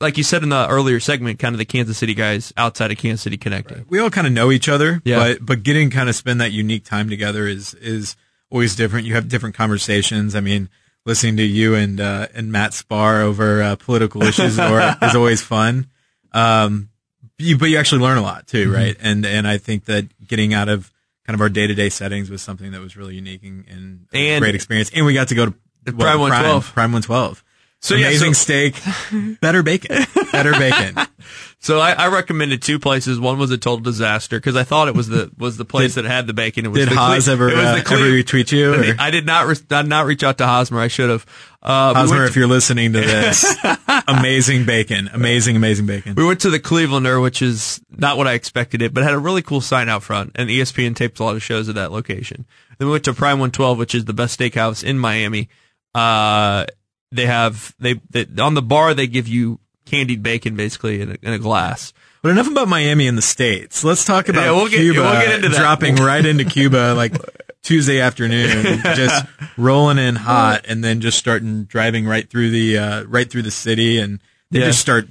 [0.01, 2.97] like you said in the earlier segment, kind of the Kansas City guys outside of
[2.99, 3.85] Kansas City connecting.
[3.89, 5.19] we all kind of know each other, Yeah.
[5.19, 8.15] but but getting kind of spend that unique time together is is
[8.51, 9.07] always different.
[9.07, 10.35] You have different conversations.
[10.37, 10.69] I mean,
[11.05, 15.43] listening to you and uh, and Matt spar over uh, political issues or, is always
[15.43, 15.89] fun.
[16.33, 16.91] Um,
[17.39, 18.97] you, but you actually learn a lot too, right?
[19.01, 20.93] And and I think that getting out of
[21.27, 24.07] kind of our day to day settings was something that was really unique and, and,
[24.13, 24.91] a And- great experience.
[24.95, 25.55] And we got to go to
[25.87, 26.73] what, Prime 112.
[26.75, 27.43] Prime one twelve.
[27.81, 28.75] So, yeah, amazing so- steak,
[29.41, 30.97] better bacon, better bacon.
[31.59, 33.19] So I, I recommended two places.
[33.19, 36.05] One was a total disaster because I thought it was the was the place that
[36.05, 36.65] had the bacon.
[36.65, 38.75] It was Did the Haas Cle- ever it was uh, the Cle- ever retweet you?
[38.75, 38.95] Or?
[39.01, 39.47] I did not.
[39.49, 40.79] Re- did not reach out to Hosmer.
[40.79, 41.27] I should have.
[41.63, 43.57] Uh, we Hosmer, went if you're listening to this,
[44.07, 46.15] amazing bacon, amazing, amazing bacon.
[46.15, 49.19] We went to the Clevelander, which is not what I expected it, but had a
[49.19, 52.47] really cool sign out front, and ESPN taped a lot of shows at that location.
[52.79, 55.49] Then we went to Prime 112, which is the best steakhouse in Miami.
[55.97, 56.67] Uh,
[57.13, 61.17] they have they, they on the bar they give you candied bacon basically in a,
[61.23, 61.93] in a glass.
[62.23, 63.85] But enough about Miami and the states.
[63.85, 65.01] Let's talk about Yeah, we'll get- Cuba.
[65.01, 65.59] we'll get into that.
[65.59, 67.15] Dropping right into Cuba like
[67.63, 69.25] Tuesday afternoon, just
[69.57, 73.51] rolling in hot, and then just starting driving right through the uh, right through the
[73.51, 74.67] city, and they Yeah.
[74.67, 75.07] just start.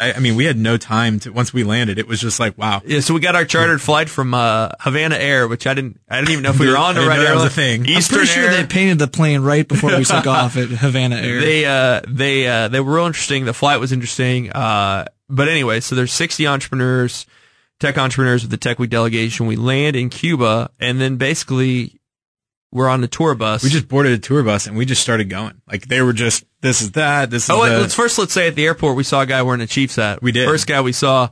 [0.00, 1.32] I, I mean, we had no time to.
[1.32, 2.82] Once we landed, it was just like wow.
[2.84, 6.16] Yeah, so we got our chartered flight from uh, Havana Air, which I didn't I
[6.20, 7.82] didn't even know if we were on I the right know that was a thing.
[7.82, 10.68] I'm I'm Eastern pretty sure they painted the plane right before we took off at
[10.68, 11.40] Havana Air.
[11.40, 13.44] They uh they uh they were real interesting.
[13.44, 14.50] The flight was interesting.
[14.50, 17.26] Uh but anyway, so there's 60 entrepreneurs,
[17.80, 19.46] tech entrepreneurs with the Tech Week delegation.
[19.46, 22.00] We land in Cuba and then basically
[22.70, 23.62] we're on the tour bus.
[23.62, 25.60] We just boarded a tour bus and we just started going.
[25.66, 28.48] Like they were just this is that this is Oh, wait, let's first let's say
[28.48, 30.22] at the airport we saw a guy wearing a Chiefs hat.
[30.22, 30.46] We did.
[30.48, 31.28] First guy we saw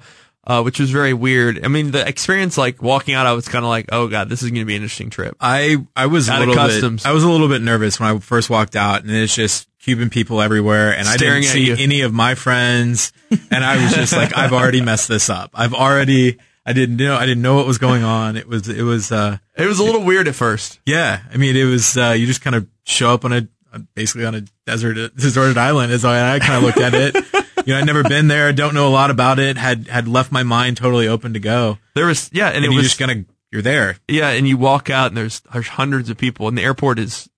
[0.46, 1.64] uh, which was very weird.
[1.64, 4.42] I mean, the experience, like walking out, I was kind of like, oh god, this
[4.42, 5.36] is going to be an interesting trip.
[5.40, 7.02] I I was Out a little customs.
[7.02, 9.68] bit I was a little bit nervous when I first walked out, and it's just
[9.80, 11.76] Cuban people everywhere, and I didn't see you.
[11.78, 13.12] any of my friends,
[13.50, 15.50] and I was just like, I've already messed this up.
[15.52, 18.36] I've already I didn't know I didn't know what was going on.
[18.36, 20.78] It was it was uh It was a little weird at first.
[20.86, 21.22] yeah.
[21.32, 23.48] I mean, it was uh you just kind of show up on a
[23.94, 27.24] basically on a desert deserted island is how I kind of looked at it.
[27.66, 30.30] You know, I'd never been there, don't know a lot about it, had had left
[30.30, 31.78] my mind totally open to go.
[31.96, 33.96] There was yeah, and, And, it you was just gonna you're there.
[34.06, 37.28] yeah, and you walk out and there's there's hundreds of people, and the airport is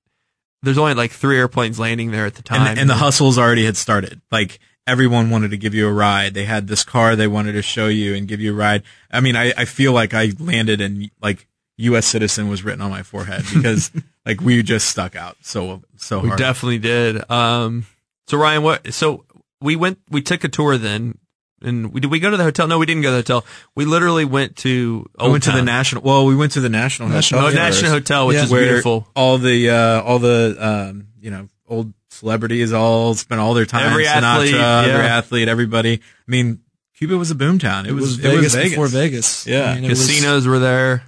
[0.63, 3.65] there's only like three airplanes landing there at the time, and, and the hustles already
[3.65, 4.21] had started.
[4.31, 6.35] Like everyone wanted to give you a ride.
[6.35, 8.83] They had this car they wanted to show you and give you a ride.
[9.11, 11.47] I mean, I, I feel like I landed and like
[11.79, 12.07] U.S.
[12.07, 13.91] citizen was written on my forehead because
[14.27, 17.29] like we just stuck out so so We definitely did.
[17.31, 17.87] Um,
[18.27, 18.93] so Ryan, what?
[18.93, 19.25] So
[19.61, 21.19] we went, we took a tour then,
[21.63, 22.67] and we did we go to the hotel?
[22.69, 23.45] No, we didn't go to the hotel.
[23.75, 25.07] We literally went to.
[25.19, 26.03] I Old went to the national.
[26.03, 27.57] Well, we went to the national National- hotel.
[27.57, 28.45] National Hotel, which Yeah.
[28.45, 29.09] is where beautiful.
[29.17, 33.87] all the uh, all the um, you know old celebrities all spent all their time.
[33.91, 35.95] Every Sinatra, athlete, every athlete, everybody.
[35.95, 36.61] I mean,
[36.97, 37.85] Cuba was a boomtown.
[37.85, 39.47] It, It was, it Vegas, was Vegas before Vegas.
[39.47, 39.71] Yeah.
[39.71, 41.03] I mean, it was- Casinos were there.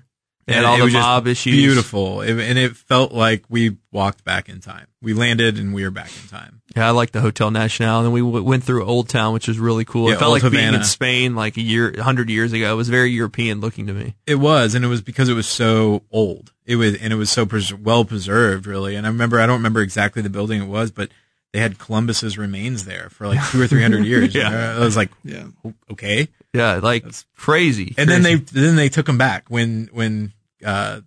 [0.51, 1.55] They had And all it the was just mob issues.
[1.55, 4.87] Beautiful, It- and it felt like we walked back in time.
[5.01, 6.61] We landed and we were back in time.
[6.77, 7.99] Yeah, I like the Hotel National.
[7.99, 10.09] And then we w- went through Old Town, which was really cool.
[10.09, 12.73] Yeah, it felt Old like being in Spain like a year, hundred years ago.
[12.73, 14.17] It was very European looking to me.
[14.27, 16.53] It was, and it was because it was so old.
[16.67, 18.97] It was, and it was so pres- well preserved, really.
[18.97, 21.11] And I remember, I don't remember exactly the building it was, but
[21.53, 24.35] they had Columbus's remains there for like two or three hundred years.
[24.35, 24.77] Yeah.
[24.77, 25.45] I was like, Yeah.
[25.93, 26.29] Okay.
[26.53, 27.05] Yeah, like
[27.37, 27.95] crazy.
[27.97, 30.33] And then they, then they took him back when, when,
[30.65, 31.01] uh,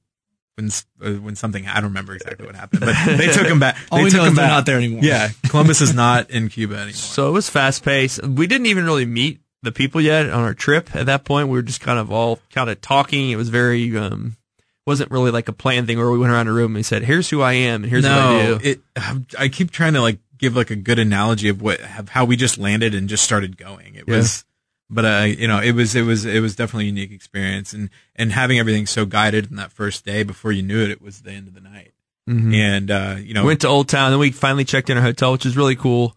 [0.56, 0.70] when,
[1.04, 3.78] uh, when something, I don't remember exactly what happened, but they took him back.
[3.92, 4.52] All they we took know him is they're back.
[4.52, 5.04] not there anymore.
[5.04, 5.30] Yeah.
[5.50, 6.94] Columbus is not in Cuba anymore.
[6.94, 8.24] So it was fast paced.
[8.24, 11.48] We didn't even really meet the people yet on our trip at that point.
[11.48, 13.32] We were just kind of all kind of talking.
[13.32, 14.36] It was very, um,
[14.86, 17.02] wasn't really like a planned thing where we went around a room and we said,
[17.04, 18.60] here's who I am and here's what I do.
[18.62, 18.80] It,
[19.40, 22.36] I keep trying to like give like a good analogy of what of how we
[22.36, 23.96] just landed and just started going.
[23.96, 24.18] It Yeah.
[24.18, 24.44] was,
[24.94, 27.90] but uh, you know, it was it was it was definitely a unique experience, and
[28.16, 31.22] and having everything so guided in that first day before you knew it, it was
[31.22, 31.94] the end of the night,
[32.30, 32.54] Mhm.
[32.56, 34.12] and uh, you know, went to Old Town.
[34.12, 36.16] Then we finally checked in our hotel, which is really cool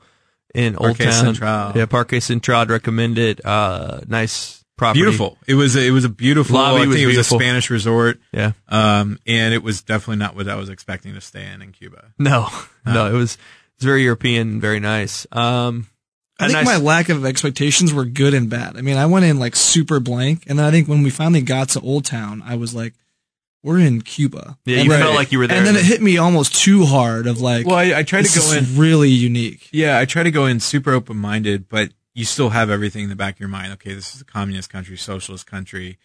[0.54, 1.12] in Old Parque Town.
[1.34, 1.72] Central.
[1.74, 2.60] Yeah, Parque Central.
[2.60, 3.44] I'd recommend it.
[3.44, 5.00] Uh, nice property.
[5.00, 5.36] beautiful.
[5.46, 6.54] It was a, it was a beautiful.
[6.56, 7.38] Lobby I think it was beautiful.
[7.38, 8.20] a Spanish resort.
[8.32, 8.52] Yeah.
[8.68, 12.12] Um, and it was definitely not what I was expecting to stay in in Cuba.
[12.18, 12.48] No,
[12.86, 15.26] no, it was it was very European, very nice.
[15.32, 15.88] Um,
[16.38, 18.76] I think nice- my lack of expectations were good and bad.
[18.76, 21.40] I mean, I went in like super blank, and then I think when we finally
[21.42, 22.92] got to Old Town, I was like,
[23.62, 25.56] "We're in Cuba." Yeah, and you then- felt like you were there.
[25.58, 27.26] And then it hit me almost too hard.
[27.26, 28.76] Of like, Well, I, I tried to go in.
[28.76, 29.68] really unique.
[29.72, 33.08] Yeah, I try to go in super open minded, but you still have everything in
[33.10, 33.72] the back of your mind.
[33.74, 35.98] Okay, this is a communist country, socialist country.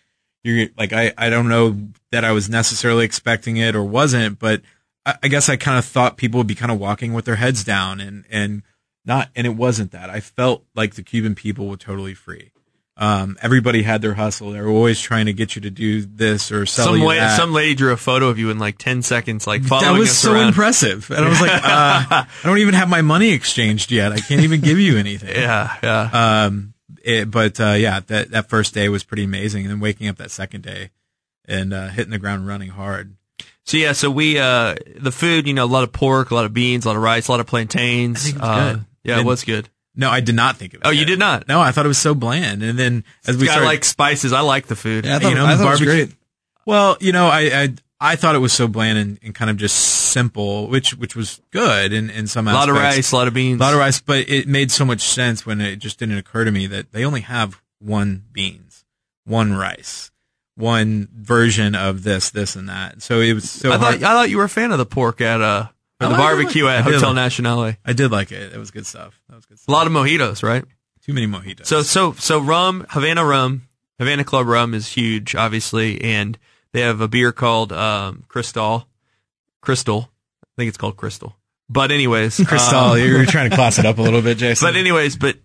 [0.43, 4.61] You're like, I, I don't know that I was necessarily expecting it or wasn't, but
[5.05, 7.35] I, I guess I kind of thought people would be kind of walking with their
[7.35, 8.63] heads down and, and
[9.05, 10.09] not, and it wasn't that.
[10.09, 12.51] I felt like the Cuban people were totally free.
[12.97, 14.51] Um, everybody had their hustle.
[14.51, 17.35] They were always trying to get you to do this or sell some that.
[17.37, 20.15] some lady drew a photo of you in like ten seconds, like following that was
[20.15, 20.49] so around.
[20.49, 21.09] impressive.
[21.09, 24.11] And I was like, uh, I don't even have my money exchanged yet.
[24.11, 25.35] I can't even give you anything.
[25.41, 26.45] Yeah, yeah.
[26.45, 30.07] Um, it, but uh, yeah, that that first day was pretty amazing, and then waking
[30.07, 30.91] up that second day
[31.45, 33.15] and uh, hitting the ground running hard.
[33.65, 36.45] So yeah, so we uh the food, you know, a lot of pork, a lot
[36.45, 38.31] of beans, a lot of rice, a lot of plantains.
[39.05, 39.51] I think it was good.
[39.51, 39.69] Yeah, it was good.
[39.93, 40.87] No, I did not think of it.
[40.87, 41.47] Oh, you did not?
[41.49, 42.63] No, I thought it was so bland.
[42.63, 44.31] And then as we Got started, like spices.
[44.31, 45.05] I like the food.
[45.05, 46.15] Yeah, I thought, You know, I the thought it was great.
[46.65, 49.57] well, you know, I, I I thought it was so bland and, and kind of
[49.57, 53.27] just simple, which which was good in in some a lot of rice, a lot
[53.27, 53.59] of beans.
[53.59, 56.45] A lot of rice, but it made so much sense when it just didn't occur
[56.45, 58.85] to me that they only have one beans,
[59.25, 60.09] one rice,
[60.55, 63.01] one version of this, this, and that.
[63.01, 63.99] So it was so I hard.
[63.99, 65.67] thought I thought you were a fan of the pork at uh
[66.01, 67.75] or the barbecue at Hotel like- Nationale.
[67.85, 68.53] I did like it.
[68.53, 69.19] It was good stuff.
[69.29, 70.63] That was good A lot of mojitos, right?
[71.03, 71.65] Too many mojitos.
[71.65, 73.67] So so so rum, Havana rum,
[73.99, 76.37] Havana Club rum is huge, obviously, and
[76.73, 78.87] they have a beer called um, Cristal.
[79.61, 80.09] Crystal,
[80.43, 81.35] I think it's called Crystal.
[81.69, 84.67] But anyways, Crystal, um, you're trying to class it up a little bit, Jason.
[84.67, 85.37] but anyways, but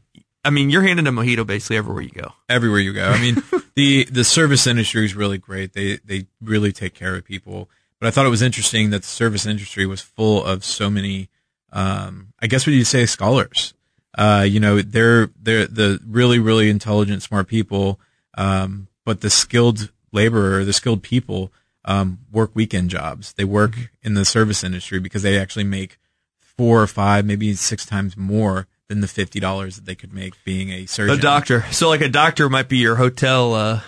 [0.45, 2.33] I mean, you're handing a mojito basically everywhere you go.
[2.49, 3.09] everywhere you go.
[3.09, 3.43] I mean,
[3.75, 5.73] the the service industry is really great.
[5.73, 7.69] They they really take care of people.
[8.01, 11.29] But I thought it was interesting that the service industry was full of so many,
[11.73, 13.75] um, I guess what you say, scholars.
[14.17, 18.01] Uh, you know, they're they're the really really intelligent, smart people.
[18.37, 21.53] Um, but the skilled laborer, the skilled people,
[21.85, 23.33] um, work weekend jobs.
[23.35, 25.99] They work in the service industry because they actually make
[26.41, 30.43] four or five, maybe six times more than the fifty dollars that they could make
[30.45, 31.19] being a surgeon.
[31.19, 31.65] A doctor.
[31.71, 33.81] So like a doctor might be your hotel uh,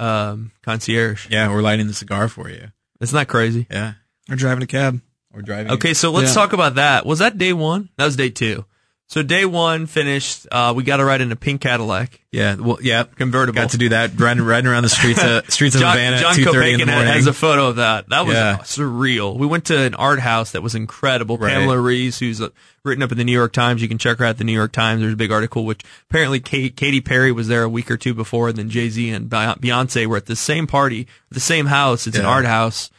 [0.00, 1.28] um, concierge.
[1.30, 2.72] Yeah, or lighting the cigar for you.
[3.02, 3.66] Isn't that crazy?
[3.70, 3.94] Yeah,
[4.30, 5.00] Or driving a cab.
[5.34, 5.72] or driving.
[5.72, 6.34] Okay, so let's Yeah.
[6.34, 7.04] talk about that.
[7.04, 7.88] Was that day one?
[7.98, 8.64] That was day two.
[9.12, 10.46] So day one finished.
[10.50, 13.60] Uh, we got to ride in a pink Cadillac Yeah, well, yeah, convertible.
[13.60, 16.30] got to do that riding, riding around the streets of streets of John, Havana John
[16.30, 17.08] at two thirty in the morning.
[17.08, 18.08] has a photo of that.
[18.08, 18.56] That was Yeah.
[18.62, 19.36] surreal.
[19.36, 21.36] We went to an art house that was incredible.
[21.36, 21.52] Right.
[21.52, 22.48] Pamela Reese, who's uh,
[22.86, 23.82] written up in the New York Times.
[23.82, 25.02] You can check her out at the New York Times.
[25.02, 28.14] There's a big article, which apparently Kate, Katy Perry was there a week or two
[28.14, 32.06] before, and then Jay Z and Beyonce were at the same party, the same house.
[32.06, 32.90] It's an art house,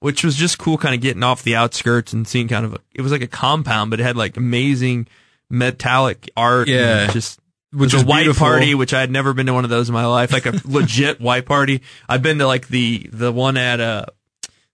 [0.00, 2.74] which was just cool, kind of getting off the outskirts and seeing kind of.
[2.74, 5.06] A, it was like a compound, but it had like amazing
[5.50, 6.68] metallic art.
[6.68, 7.08] Yeah.
[7.08, 7.38] just
[7.72, 8.46] Which was a white beautiful.
[8.46, 10.58] party, which I had never been to one of those in my life, like a
[10.64, 11.82] legit white party.
[12.08, 14.06] I've been to like the the one at uh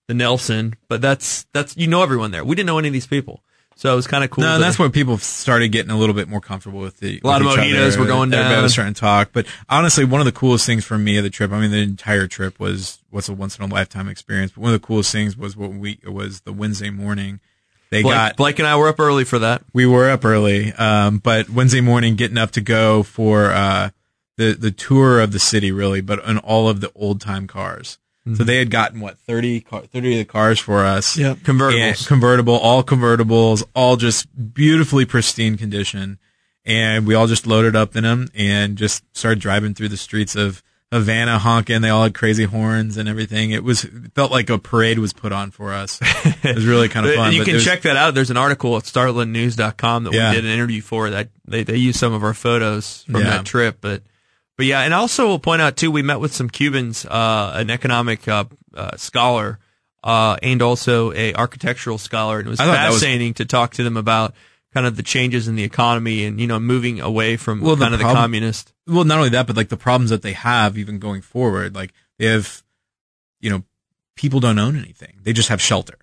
[0.07, 2.45] the Nelson, but that's that's you know everyone there.
[2.45, 3.43] We didn't know any of these people,
[3.75, 4.45] so it was kind of cool.
[4.45, 7.21] No, that's when people started getting a little bit more comfortable with the.
[7.25, 8.01] A lot of mojitos other.
[8.01, 8.63] were going Everybody down.
[8.63, 9.31] was starting to talk.
[9.33, 11.79] But honestly, one of the coolest things for me of the trip, I mean, the
[11.83, 14.53] entire trip was was a once in a lifetime experience.
[14.53, 17.41] But one of the coolest things was what we was the Wednesday morning.
[17.91, 19.63] They Blake, got Blake and I were up early for that.
[19.73, 23.91] we were up early, um, but Wednesday morning getting up to go for uh,
[24.37, 27.99] the the tour of the city, really, but on all of the old time cars.
[28.35, 31.17] So they had gotten what 30, car, 30 of the cars for us.
[31.17, 31.39] Yep.
[31.39, 31.99] Convertibles.
[32.01, 36.19] And convertible, all convertibles, all just beautifully pristine condition.
[36.65, 40.35] And we all just loaded up in them and just started driving through the streets
[40.35, 40.61] of
[40.93, 41.81] Havana honking.
[41.83, 43.51] They all had crazy horns and everything.
[43.51, 45.99] It was, it felt like a parade was put on for us.
[46.03, 47.33] It was really kind of fun.
[47.33, 48.15] you can check that out.
[48.15, 50.31] There's an article at startlandnews.com that Yeah.
[50.31, 53.31] we did an interview for that they, they used some of our photos from Yeah.
[53.31, 53.79] that trip.
[53.81, 54.03] But,
[54.57, 57.69] but yeah, and also we'll point out too, we met with some Cubans, uh, an
[57.71, 58.45] economic, uh,
[58.75, 59.59] uh, scholar,
[60.05, 62.39] uh, and also a architectural scholar.
[62.39, 64.35] And it was I that was- fascinating to talk to them about
[64.77, 67.85] kind of the changes in the economy and, you know, moving away from Well, the
[67.87, 68.75] kind of the communist.
[68.87, 71.75] well, not only that, but like the problems that they have even going forward.
[71.75, 72.63] Like they have,
[73.41, 73.63] you know,
[74.17, 75.97] people don't own anything; they just have shelter,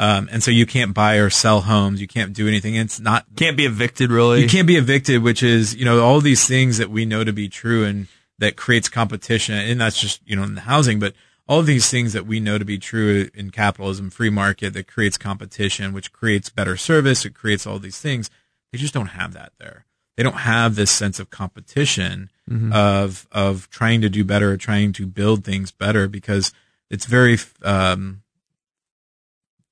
[0.00, 2.00] um, and so you can't buy or sell homes.
[2.00, 2.74] You can't do anything.
[2.74, 4.42] It's not Can't be evicted really.
[4.42, 7.32] you can't be evicted, which is you know all these things that we know to
[7.32, 11.14] be true and that creates competition, and that's just you know in the housing, but
[11.52, 15.18] all these things that we know to be true in capitalism, free market, that creates
[15.18, 18.30] competition, which creates better service, it creates all these things.
[18.72, 19.84] They just don't have that there.
[20.16, 22.30] They don't have this sense of competition
[22.72, 26.52] of of trying to do better, trying to build things better, because
[26.90, 28.22] it's very um,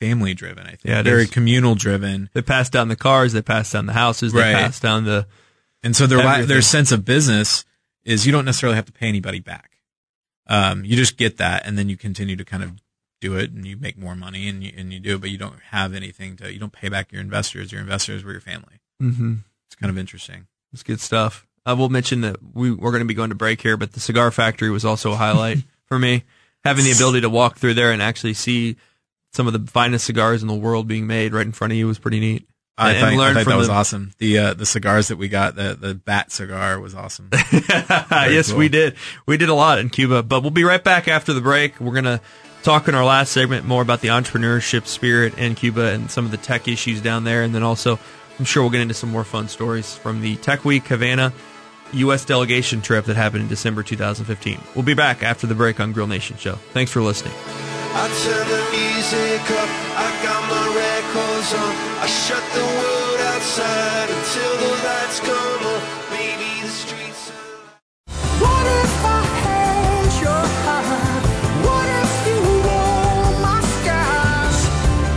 [0.00, 0.64] family driven.
[0.66, 1.30] I think Yeah, very is.
[1.30, 2.30] communal driven.
[2.32, 4.54] They pass down the cars, they pass down the houses, they Right.
[4.54, 5.26] pass down the,
[5.82, 6.48] And so their Everything.
[6.48, 7.64] their sense of business
[8.04, 9.78] is you don't necessarily have to pay anybody back.
[10.50, 12.72] Um, you just get that, and then you continue to kind of
[13.20, 15.38] do it, and you make more money, and you and you do it, but you
[15.38, 16.52] don't have anything to.
[16.52, 17.70] You don't pay back your investors.
[17.70, 18.80] Your investors were your family.
[19.00, 19.34] mm-hmm.
[19.68, 20.48] It's kind of interesting.
[20.72, 21.46] It's good stuff.
[21.64, 24.00] I will mention that we we're going to be going to break here, but the
[24.00, 26.24] cigar factory was also a highlight for me.
[26.64, 28.76] Having the ability to walk through there and actually see
[29.32, 31.86] some of the finest cigars in the world being made right in front of you
[31.86, 32.46] was pretty neat.
[32.80, 34.12] I And- thought, and I thought from that was awesome.
[34.18, 37.28] The uh, the cigars that we got, the the bat cigar was awesome.
[37.60, 38.58] yes, cool.
[38.58, 38.96] we did.
[39.26, 41.78] We did a lot in Cuba, but we'll be right back after the break.
[41.80, 42.20] We're going to
[42.62, 46.30] talk in our last segment more about the entrepreneurship spirit in Cuba and some of
[46.30, 47.42] the tech issues down there.
[47.42, 47.98] And then also,
[48.38, 51.32] I'm sure we'll get into some more fun stories from the Tech Week Havana
[51.92, 52.24] U.S.
[52.24, 54.60] delegation trip that happened in December 2015.
[54.74, 56.54] We'll be back after the break on Grill Nation Show.
[56.72, 57.34] Thanks for listening.
[61.10, 61.74] I turn the music up, I got my records on.
[61.98, 65.82] I shut the world outside until the lights come on.
[66.10, 67.30] Maybe the streets.
[68.40, 71.24] What if I held your heart?
[71.66, 74.58] What if you wore my scars?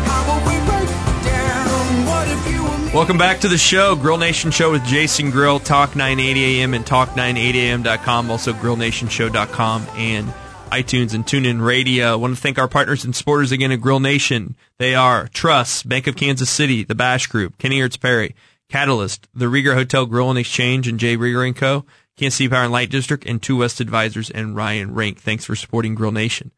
[0.07, 0.89] How would we break
[1.23, 2.05] down?
[2.05, 2.91] What if you were me?
[2.93, 6.85] Welcome back to the show, Grill Nation Show with Jason Grill, Talk 980 AM and
[6.85, 10.33] Talk980am.com, also GrillNationShow.com and
[10.73, 12.13] iTunes and TuneIn Radio.
[12.13, 14.55] I want to thank our partners and supporters again at Grill Nation.
[14.79, 18.35] They are Truss, Bank of Kansas City, The Bash Group, Kennyhertz Perry,
[18.69, 21.15] Catalyst, The Rieger Hotel Grill and Exchange, and J.
[21.15, 21.85] Rieger & Co.,
[22.17, 25.19] Kansas City Power and Light District, and Two West Advisors and Ryan Rank.
[25.19, 26.51] Thanks for supporting Grill Nation.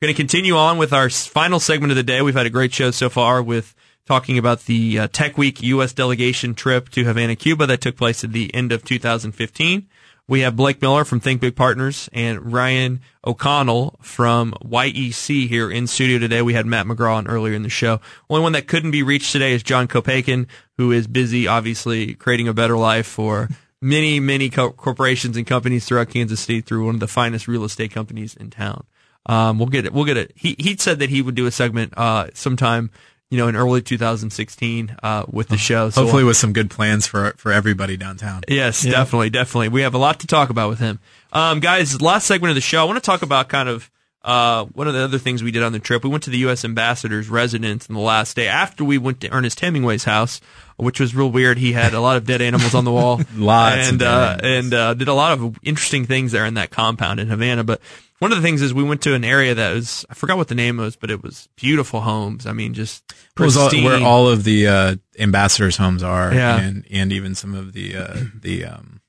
[0.00, 2.22] We're Going to continue on with our final segment of the day.
[2.22, 3.74] We've had a great show so far with
[4.06, 5.92] talking about the uh, Tech Week U.S.
[5.92, 9.88] delegation trip to Havana, Cuba that took place at the end of 2015.
[10.28, 15.86] We have Blake Miller from Think Big Partners and Ryan O'Connell from YEC here in
[15.86, 16.42] studio today.
[16.42, 18.00] We had Matt McGraw on earlier in the show.
[18.28, 20.48] Only one that couldn't be reached today is John Kopakin,
[20.78, 23.48] who is busy, obviously, creating a better life for
[23.80, 27.62] many, many co- corporations and companies throughout Kansas City through one of the finest real
[27.62, 28.84] estate companies in town.
[29.26, 29.92] Um, we'll get it.
[29.92, 30.32] We'll get it.
[30.34, 32.90] He he said that he would do a segment uh, sometime
[33.30, 35.90] you know, in early 2016 uh, with the show.
[35.90, 38.42] So Hopefully, with some good plans for for everybody downtown.
[38.48, 39.68] Yes, definitely, definitely.
[39.68, 41.00] We have a lot to talk about with him.
[41.32, 43.90] Um, guys, last segment of the show, I want to talk about kind of
[44.26, 46.02] uh, one of the other things we did on the trip.
[46.04, 46.64] We went to the U.S.
[46.64, 50.40] ambassador's residence on the last day after we went to Ernest Hemingway's house,
[50.76, 51.58] which was real weird.
[51.58, 54.94] He had a lot of dead animals on the wall, Lots and uh, and uh,
[54.94, 57.62] did a lot of interesting things there in that compound in Havana.
[57.62, 57.80] But
[58.18, 60.48] one of the things is we went to an area that was I forgot what
[60.48, 62.46] the name was, but it was beautiful homes.
[62.46, 63.04] I mean, just
[63.38, 66.58] was all, where all of the uh, ambassadors' homes are, Yeah.
[66.58, 69.00] and and even some of the uh, the um,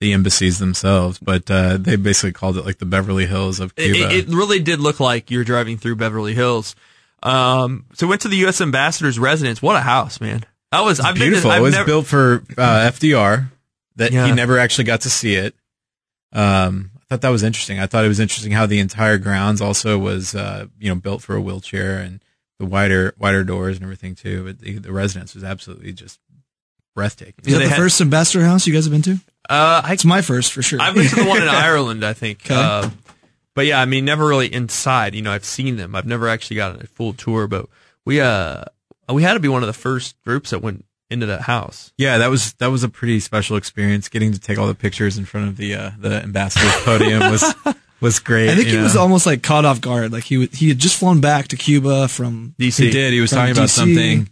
[0.00, 1.18] the embassies themselves.
[1.18, 4.12] But uh, they basically called it like the Beverly Hills of Cuba.
[4.14, 6.74] it, it really did look like you're driving through Beverly Hills.
[7.22, 8.60] Um, so we went to the U.S.
[8.60, 9.60] ambassador's residence.
[9.62, 10.44] What a house, man!
[10.70, 11.50] That was I've beautiful.
[11.50, 13.50] To, I've it was never, built for uh, FDR.
[13.96, 14.26] That Yeah.
[14.26, 15.54] he never actually got to see it.
[16.32, 17.80] Um, I thought that was interesting.
[17.80, 21.22] I thought it was interesting how the entire grounds also was, uh, you know, built
[21.22, 22.22] for a wheelchair and
[22.58, 24.44] the wider wider doors and everything too.
[24.44, 26.20] But the, the residence was absolutely just
[26.96, 27.44] breathtaking.
[27.44, 29.12] Is that the had- first ambassador house you guys have been to?
[29.48, 30.80] Uh, I, It's my first for sure.
[30.82, 32.50] I've been to the one in Ireland, I think.
[32.50, 32.90] Uh,
[33.54, 35.14] but yeah, I mean, never really inside.
[35.14, 35.94] You know, I've seen them.
[35.94, 37.66] I've never actually gotten a full tour, but
[38.04, 38.64] we uh
[39.08, 41.92] we had to be one of the first groups that went into that house.
[41.96, 44.08] Yeah, that was that was a pretty special experience.
[44.08, 47.54] Getting to take all the pictures in front of the uh, the ambassador's podium was
[48.00, 48.50] was great.
[48.50, 50.12] I think he was almost like caught off guard.
[50.12, 52.80] Like he wa- he had just flown back to Cuba from DC.
[52.84, 53.12] He did.
[53.12, 53.76] He was talking about DC.
[53.76, 54.28] something.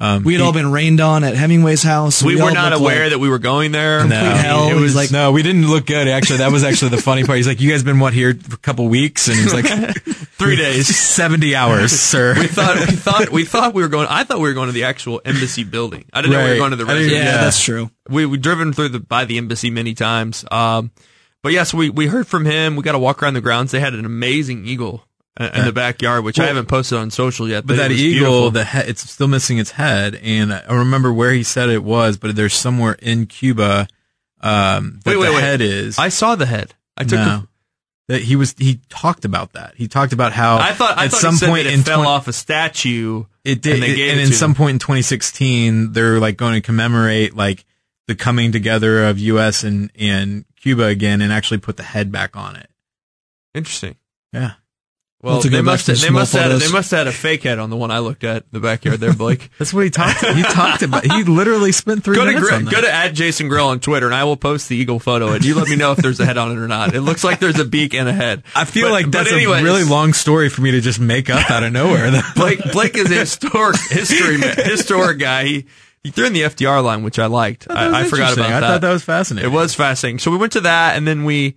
[0.00, 2.22] Um, We had he- all been rained on at Hemingway's house.
[2.22, 3.98] We, were not aware like- that we were going there.
[4.00, 4.68] Complete I mean, hell.
[4.70, 6.06] It was like- No, we didn't look good.
[6.06, 7.36] Actually, that was actually the funny part.
[7.38, 9.66] He's like, "You guys been what here for a couple weeks?" And he's like,
[10.38, 10.86] three days.
[10.96, 14.06] seventy hours, sir." We thought we thought we thought we were going.
[14.08, 16.04] I thought we were going to the actual embassy building.
[16.12, 16.50] I didn't know we Right.
[16.52, 17.12] were going to the I residence.
[17.12, 17.36] Yeah, Yeah.
[17.42, 17.90] that's true.
[18.08, 20.44] we we driven through the by the embassy many times.
[20.50, 20.92] Um,
[21.42, 22.76] but yes, we we heard from him.
[22.76, 23.72] We got to walk around the grounds.
[23.72, 25.04] They had an amazing eagle
[25.38, 27.66] in the backyard, which I haven't posted on social yet.
[27.66, 28.50] But it that eagle, beautiful.
[28.50, 32.16] the he- it's still missing its head, and I remember where he said it was,
[32.16, 33.86] but there's somewhere in Cuba
[34.40, 35.40] um, that Wait, wait, the wait.
[35.40, 35.98] head is.
[35.98, 36.74] I saw the head.
[36.96, 37.18] I took.
[37.18, 37.24] no.
[37.26, 37.48] A,
[38.08, 39.74] that he was he talked about that.
[39.76, 42.26] He talked about how I thought I at thought some point it fell 20 off
[42.26, 43.24] a statue.
[43.44, 44.56] It did, and they and, it in some him.
[44.56, 47.66] point in 2016, they're like going to commemorate like
[48.06, 49.62] the coming together of U.S.
[49.62, 52.70] and and Cuba again, and actually put the head back on it.
[53.54, 53.96] Interesting.
[54.32, 54.52] Yeah,
[55.20, 57.58] Well, to they must have, they must have, they must have had a fake head
[57.58, 59.50] on the one I looked at in the backyard there, Blake.
[59.58, 60.24] that's what he talked.
[60.24, 61.04] he talked about.
[61.04, 62.70] He literally spent three go to minutes Gr- on that.
[62.72, 65.44] go to at Jason Grill on Twitter, and I will post the eagle photo, and
[65.44, 66.94] you let me know if there's a head on it or not.
[66.94, 68.44] It looks like there's a beak and a head.
[68.54, 71.28] I feel But- like that's anyways, a really long story for me to just make
[71.30, 72.12] up out of nowhere.
[72.36, 75.44] Blake Blake is a historic history historic guy.
[75.46, 75.66] He
[76.04, 77.66] he threw in the FDR line, which I liked.
[77.68, 78.62] Oh, I, I forgot about I that.
[78.62, 79.50] I thought that was fascinating.
[79.50, 80.20] It was fascinating.
[80.20, 81.56] So we went to that, and then we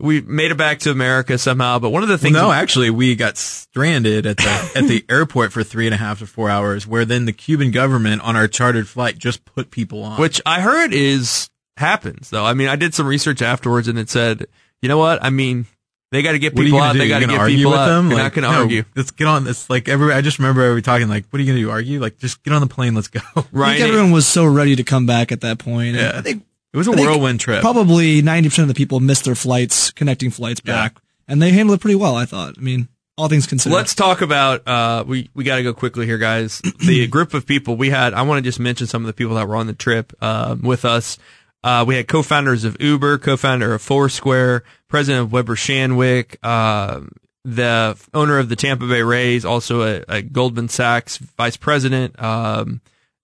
[0.00, 1.78] we made it back to America somehow.
[1.78, 5.04] But one of the Well, things, no, actually, we got stranded at the at the
[5.10, 8.36] airport for three and a half to four hours, where then the Cuban government on
[8.36, 10.20] our chartered flight just put people on.
[10.20, 12.44] which I heard is happens though.
[12.44, 14.46] I mean, I did some research afterwards, and it said,
[14.82, 15.22] you know what?
[15.24, 15.66] I mean,
[16.10, 16.92] they got to get what are you people gonna out.
[16.94, 16.98] do?
[17.00, 17.86] They got to get argue people with out.
[17.88, 18.06] them?
[18.08, 19.46] You're Like, not going to no, argue, Let's get on.
[19.46, 20.12] It's like every.
[20.14, 21.70] I just remember we talking like, what are you gonna do?
[21.70, 22.00] Argue?
[22.00, 22.94] Like, just get on the plane.
[22.94, 23.20] Let's go.
[23.36, 23.76] I right?
[23.78, 25.88] think everyone was so ready to come back at that point.
[25.88, 26.12] and Yeah.
[26.16, 27.60] I think It was a whirlwind trip.
[27.62, 30.74] probably 90% of the people missed their flights, connecting flights Yeah.
[30.74, 30.96] back.
[31.26, 32.54] And they handled it pretty well, I thought.
[32.58, 33.74] I mean, all things considered.
[33.74, 34.66] Let's talk about.
[34.66, 36.60] Uh, we we got to go quickly here, guys.
[36.78, 38.14] The group of people we had.
[38.14, 40.56] I want to just mention some of the people that were on the trip uh,
[40.62, 41.18] with us.
[41.64, 47.00] Uh, we had co-founders of Uber, co-founder of Foursquare, president of Weber Shandwick, uh,
[47.44, 52.80] the owner of the Tampa Bay Rays, also a, a Goldman Sachs vice president, um,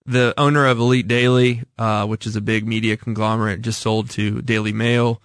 [0.06, 4.42] the owner of Elite Daily, uh, which is a big media conglomerate, just sold to
[4.42, 5.20] Daily Mail.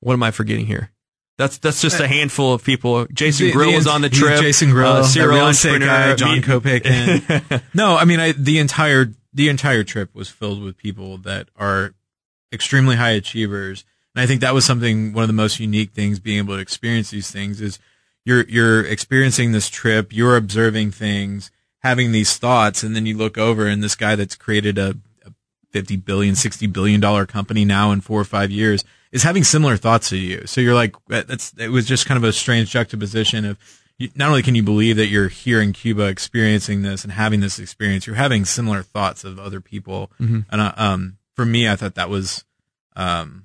[0.00, 0.90] What am I forgetting here?
[1.36, 3.06] That's that's just a handful of people.
[3.06, 4.40] Jason The- Grill the- was on the trip.
[4.40, 7.62] Jason Grill, uh, serial entrepreneur, guy, John Kopic.
[7.74, 11.94] no, I mean I, the entire the entire trip was filled with people that are
[12.52, 16.20] extremely high achievers, and I think that was something one of the most unique things
[16.20, 17.80] being able to experience these things is
[18.24, 21.50] you're you're experiencing this trip, you're observing things,
[21.84, 25.32] having these thoughts, and then you look over and this guy that's created a, a
[25.70, 29.76] 50 billion, 60 billion dollar company now in four or five years is having similar
[29.76, 30.46] thoughts to you.
[30.46, 33.58] So you're like, that's, it was just kind of a strange juxtaposition of
[33.98, 37.40] you, not only can you believe that you're here in Cuba experiencing this and having
[37.40, 40.10] this experience, you're having similar thoughts of other people.
[40.50, 42.44] And, uh, um, for me, I thought that was,
[42.96, 43.44] um,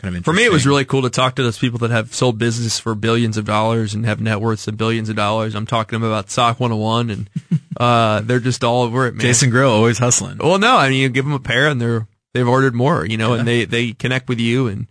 [0.00, 2.14] kind of For me, it was really cool to talk to those people that have
[2.14, 5.54] sold business for billions of dollars and have net worths of billions of dollars.
[5.54, 7.30] I'm talking to them about SOC 101, and
[7.76, 9.20] uh, they're just all over it, man.
[9.20, 10.38] Jason Grill always hustling.
[10.38, 13.16] Well, no, I mean, you give them a pair, and they're they've ordered more, you
[13.16, 14.86] know, and they they connect with you, and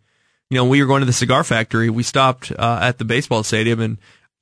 [0.49, 1.89] you know, we were going to the cigar factory.
[1.89, 3.97] We stopped uh, at the baseball stadium, and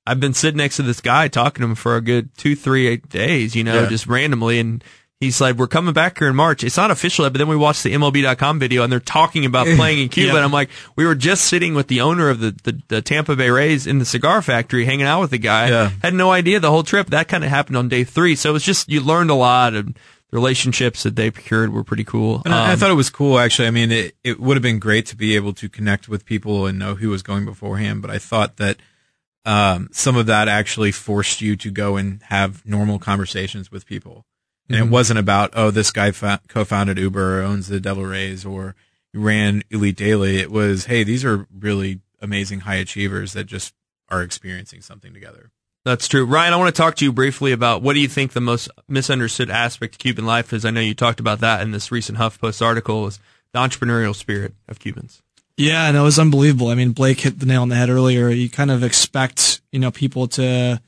[0.06, 2.88] I've been sitting next to this guy talking to him for a good two, three
[2.88, 3.90] eight days, you know, Yeah.
[3.90, 4.58] just randomly.
[4.60, 4.82] And
[5.20, 6.64] he's like, we're coming back here in March.
[6.64, 9.66] It's not official yet, but then we watched the MLB.com video and they're talking about
[9.76, 10.30] playing in Cuba.
[10.34, 10.36] Yeah.
[10.36, 13.36] And I'm like, we were just sitting with the owner of the, the, the Tampa
[13.36, 15.70] Bay Rays in the cigar factory, hanging out with the guy.
[15.70, 15.92] Yeah.
[16.02, 17.10] Had no idea the whole trip.
[17.10, 18.36] That kind of happened on day three.
[18.36, 19.96] So it's just, you learned a lot and
[20.30, 22.42] the relationships that they procured were pretty cool.
[22.46, 23.68] And I, I Um, thought it was cool, actually.
[23.68, 26.66] I mean, it, it would have been great to be able to connect with people
[26.66, 28.78] and know who was going beforehand, but I thought that
[29.46, 34.26] um, some of that actually forced you to go and have normal conversations with people.
[34.70, 34.88] And Mm-hmm.
[34.88, 38.76] it wasn't about, oh, this guy fa- co-founded Uber or owns the Devil Rays or
[39.14, 40.38] ran Elite Daily.
[40.40, 43.74] It was, hey, these are really amazing high achievers that just
[44.10, 45.52] are experiencing something together.
[45.86, 46.26] That's true.
[46.26, 48.68] Ryan, I want to talk to you briefly about what do you think the most
[48.90, 50.66] misunderstood aspect of Cuban life is?
[50.66, 53.20] I know you talked about that in this recent HuffPost article is
[53.54, 55.22] the entrepreneurial spirit of Cubans.
[55.56, 56.68] Yeah, no, it was unbelievable.
[56.68, 58.28] I mean, Blake hit the nail on the head earlier.
[58.30, 60.82] You kind of expect, you know, people to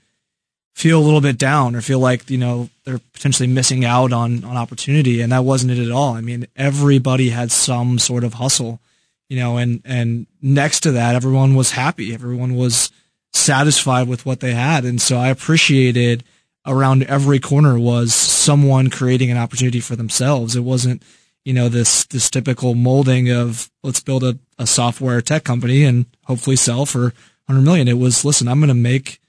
[0.75, 4.43] feel a little bit down or feel like, you know, they're potentially missing out on,
[4.43, 5.21] on opportunity.
[5.21, 6.13] And that wasn't it at all.
[6.13, 8.79] I mean, everybody had some sort of hustle,
[9.27, 12.13] you know, and, and next to that, everyone was happy.
[12.13, 12.91] Everyone was
[13.33, 14.85] satisfied with what they had.
[14.85, 16.23] And so I appreciated
[16.65, 20.55] around every corner was someone creating an opportunity for themselves.
[20.55, 21.03] It wasn't,
[21.43, 26.05] you know, this, this typical molding of let's build a, a software tech company and
[26.25, 27.13] hopefully sell for
[27.45, 27.87] 100 million.
[27.87, 29.19] It was, listen, I'm going to make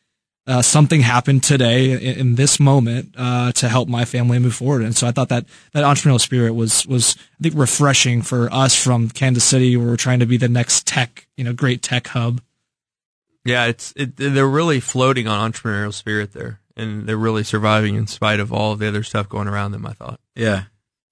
[0.50, 4.82] uh, something happened today in, in this moment uh, to help my family move forward.
[4.82, 8.74] And so I thought that that entrepreneurial spirit was was I think refreshing for us
[8.74, 12.08] from Kansas City, where we're trying to be the next tech, you know, great tech
[12.08, 12.40] hub.
[13.44, 18.06] Yeah, it's it, they're really floating on entrepreneurial spirit there, and they're really surviving in
[18.06, 19.86] spite of all of the other stuff going around them.
[19.86, 20.64] I thought Yeah.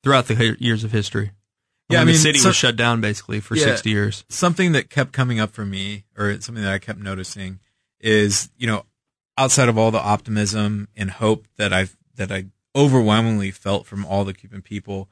[0.03, 1.30] throughout the years of history.
[1.89, 3.64] Yeah, I mean, the city so- was shut down basically for Yeah.
[3.64, 4.24] sixty years.
[4.28, 7.61] something that kept coming up for me, or something that I kept noticing,
[8.01, 8.84] is you know,
[9.39, 14.24] outside of all the optimism and hope that I've that I overwhelmingly felt from all
[14.24, 15.09] the Cuban people,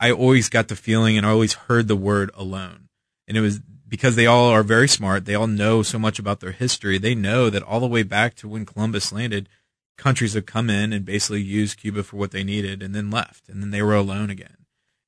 [0.00, 2.88] I always got the feeling and I always heard the word alone,
[3.28, 5.24] and it was because they all are very smart.
[5.24, 6.98] They all know so much about their history.
[6.98, 9.48] They know that all the way back to when Columbus landed,
[9.96, 13.48] countries have come in and basically used Cuba for what they needed and then left,
[13.48, 14.66] and then they were alone again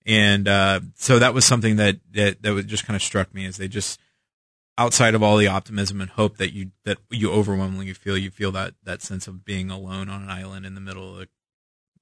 [0.09, 3.45] and uh, so that was something that that that was just kind of struck me
[3.45, 4.01] as they just
[4.79, 8.53] outside of all the optimism and hope that you that you overwhelmingly feel you feel
[8.53, 11.19] that that sense of being alone on an island in the middle of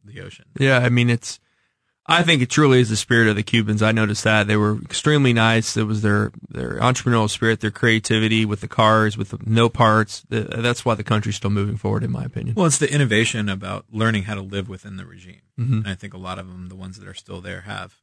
[0.04, 0.44] the, the ocean.
[0.58, 1.40] Yeah, I mean it's.
[2.08, 3.82] I think it truly is the spirit of the Cubans.
[3.82, 5.76] I noticed that they were extremely nice.
[5.76, 10.24] It was their their entrepreneurial spirit, their creativity with the cars, with the no parts.
[10.28, 12.54] That's why the country's still moving forward, in my opinion.
[12.54, 15.78] Well, it's the innovation about learning how to live within the regime, Mhm.
[15.78, 17.96] and I think a lot of them, the ones that are still there, have.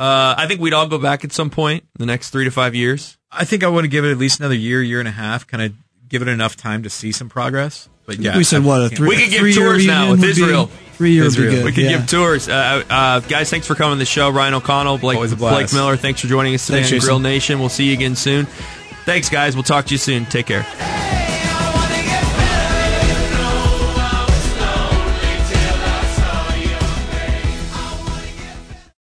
[0.00, 2.50] Uh, I think we'd all go back at some point in the next three to
[2.50, 3.18] five years.
[3.30, 5.46] I think I want to give it at least another year, year and a half,
[5.46, 5.74] kind of
[6.08, 7.90] give it enough time to see some progress.
[8.06, 9.08] But yeah, we said I what a three.
[9.08, 10.70] We could give tours now with would be- Israel.
[10.94, 11.52] Three year would be Israel.
[11.52, 11.64] good.
[11.66, 11.98] We could yeah.
[11.98, 12.48] give tours.
[12.48, 14.30] Uh, uh, guys, thanks for coming to the show.
[14.30, 15.72] Ryan O'Connell, Blake, Always a blast.
[15.72, 17.60] Blake Miller, thanks for joining us today Thanks, on Grill Nation.
[17.60, 18.46] We'll see you again soon.
[19.04, 19.54] Thanks, guys.
[19.54, 20.24] We'll talk to you soon.
[20.24, 21.19] Take care.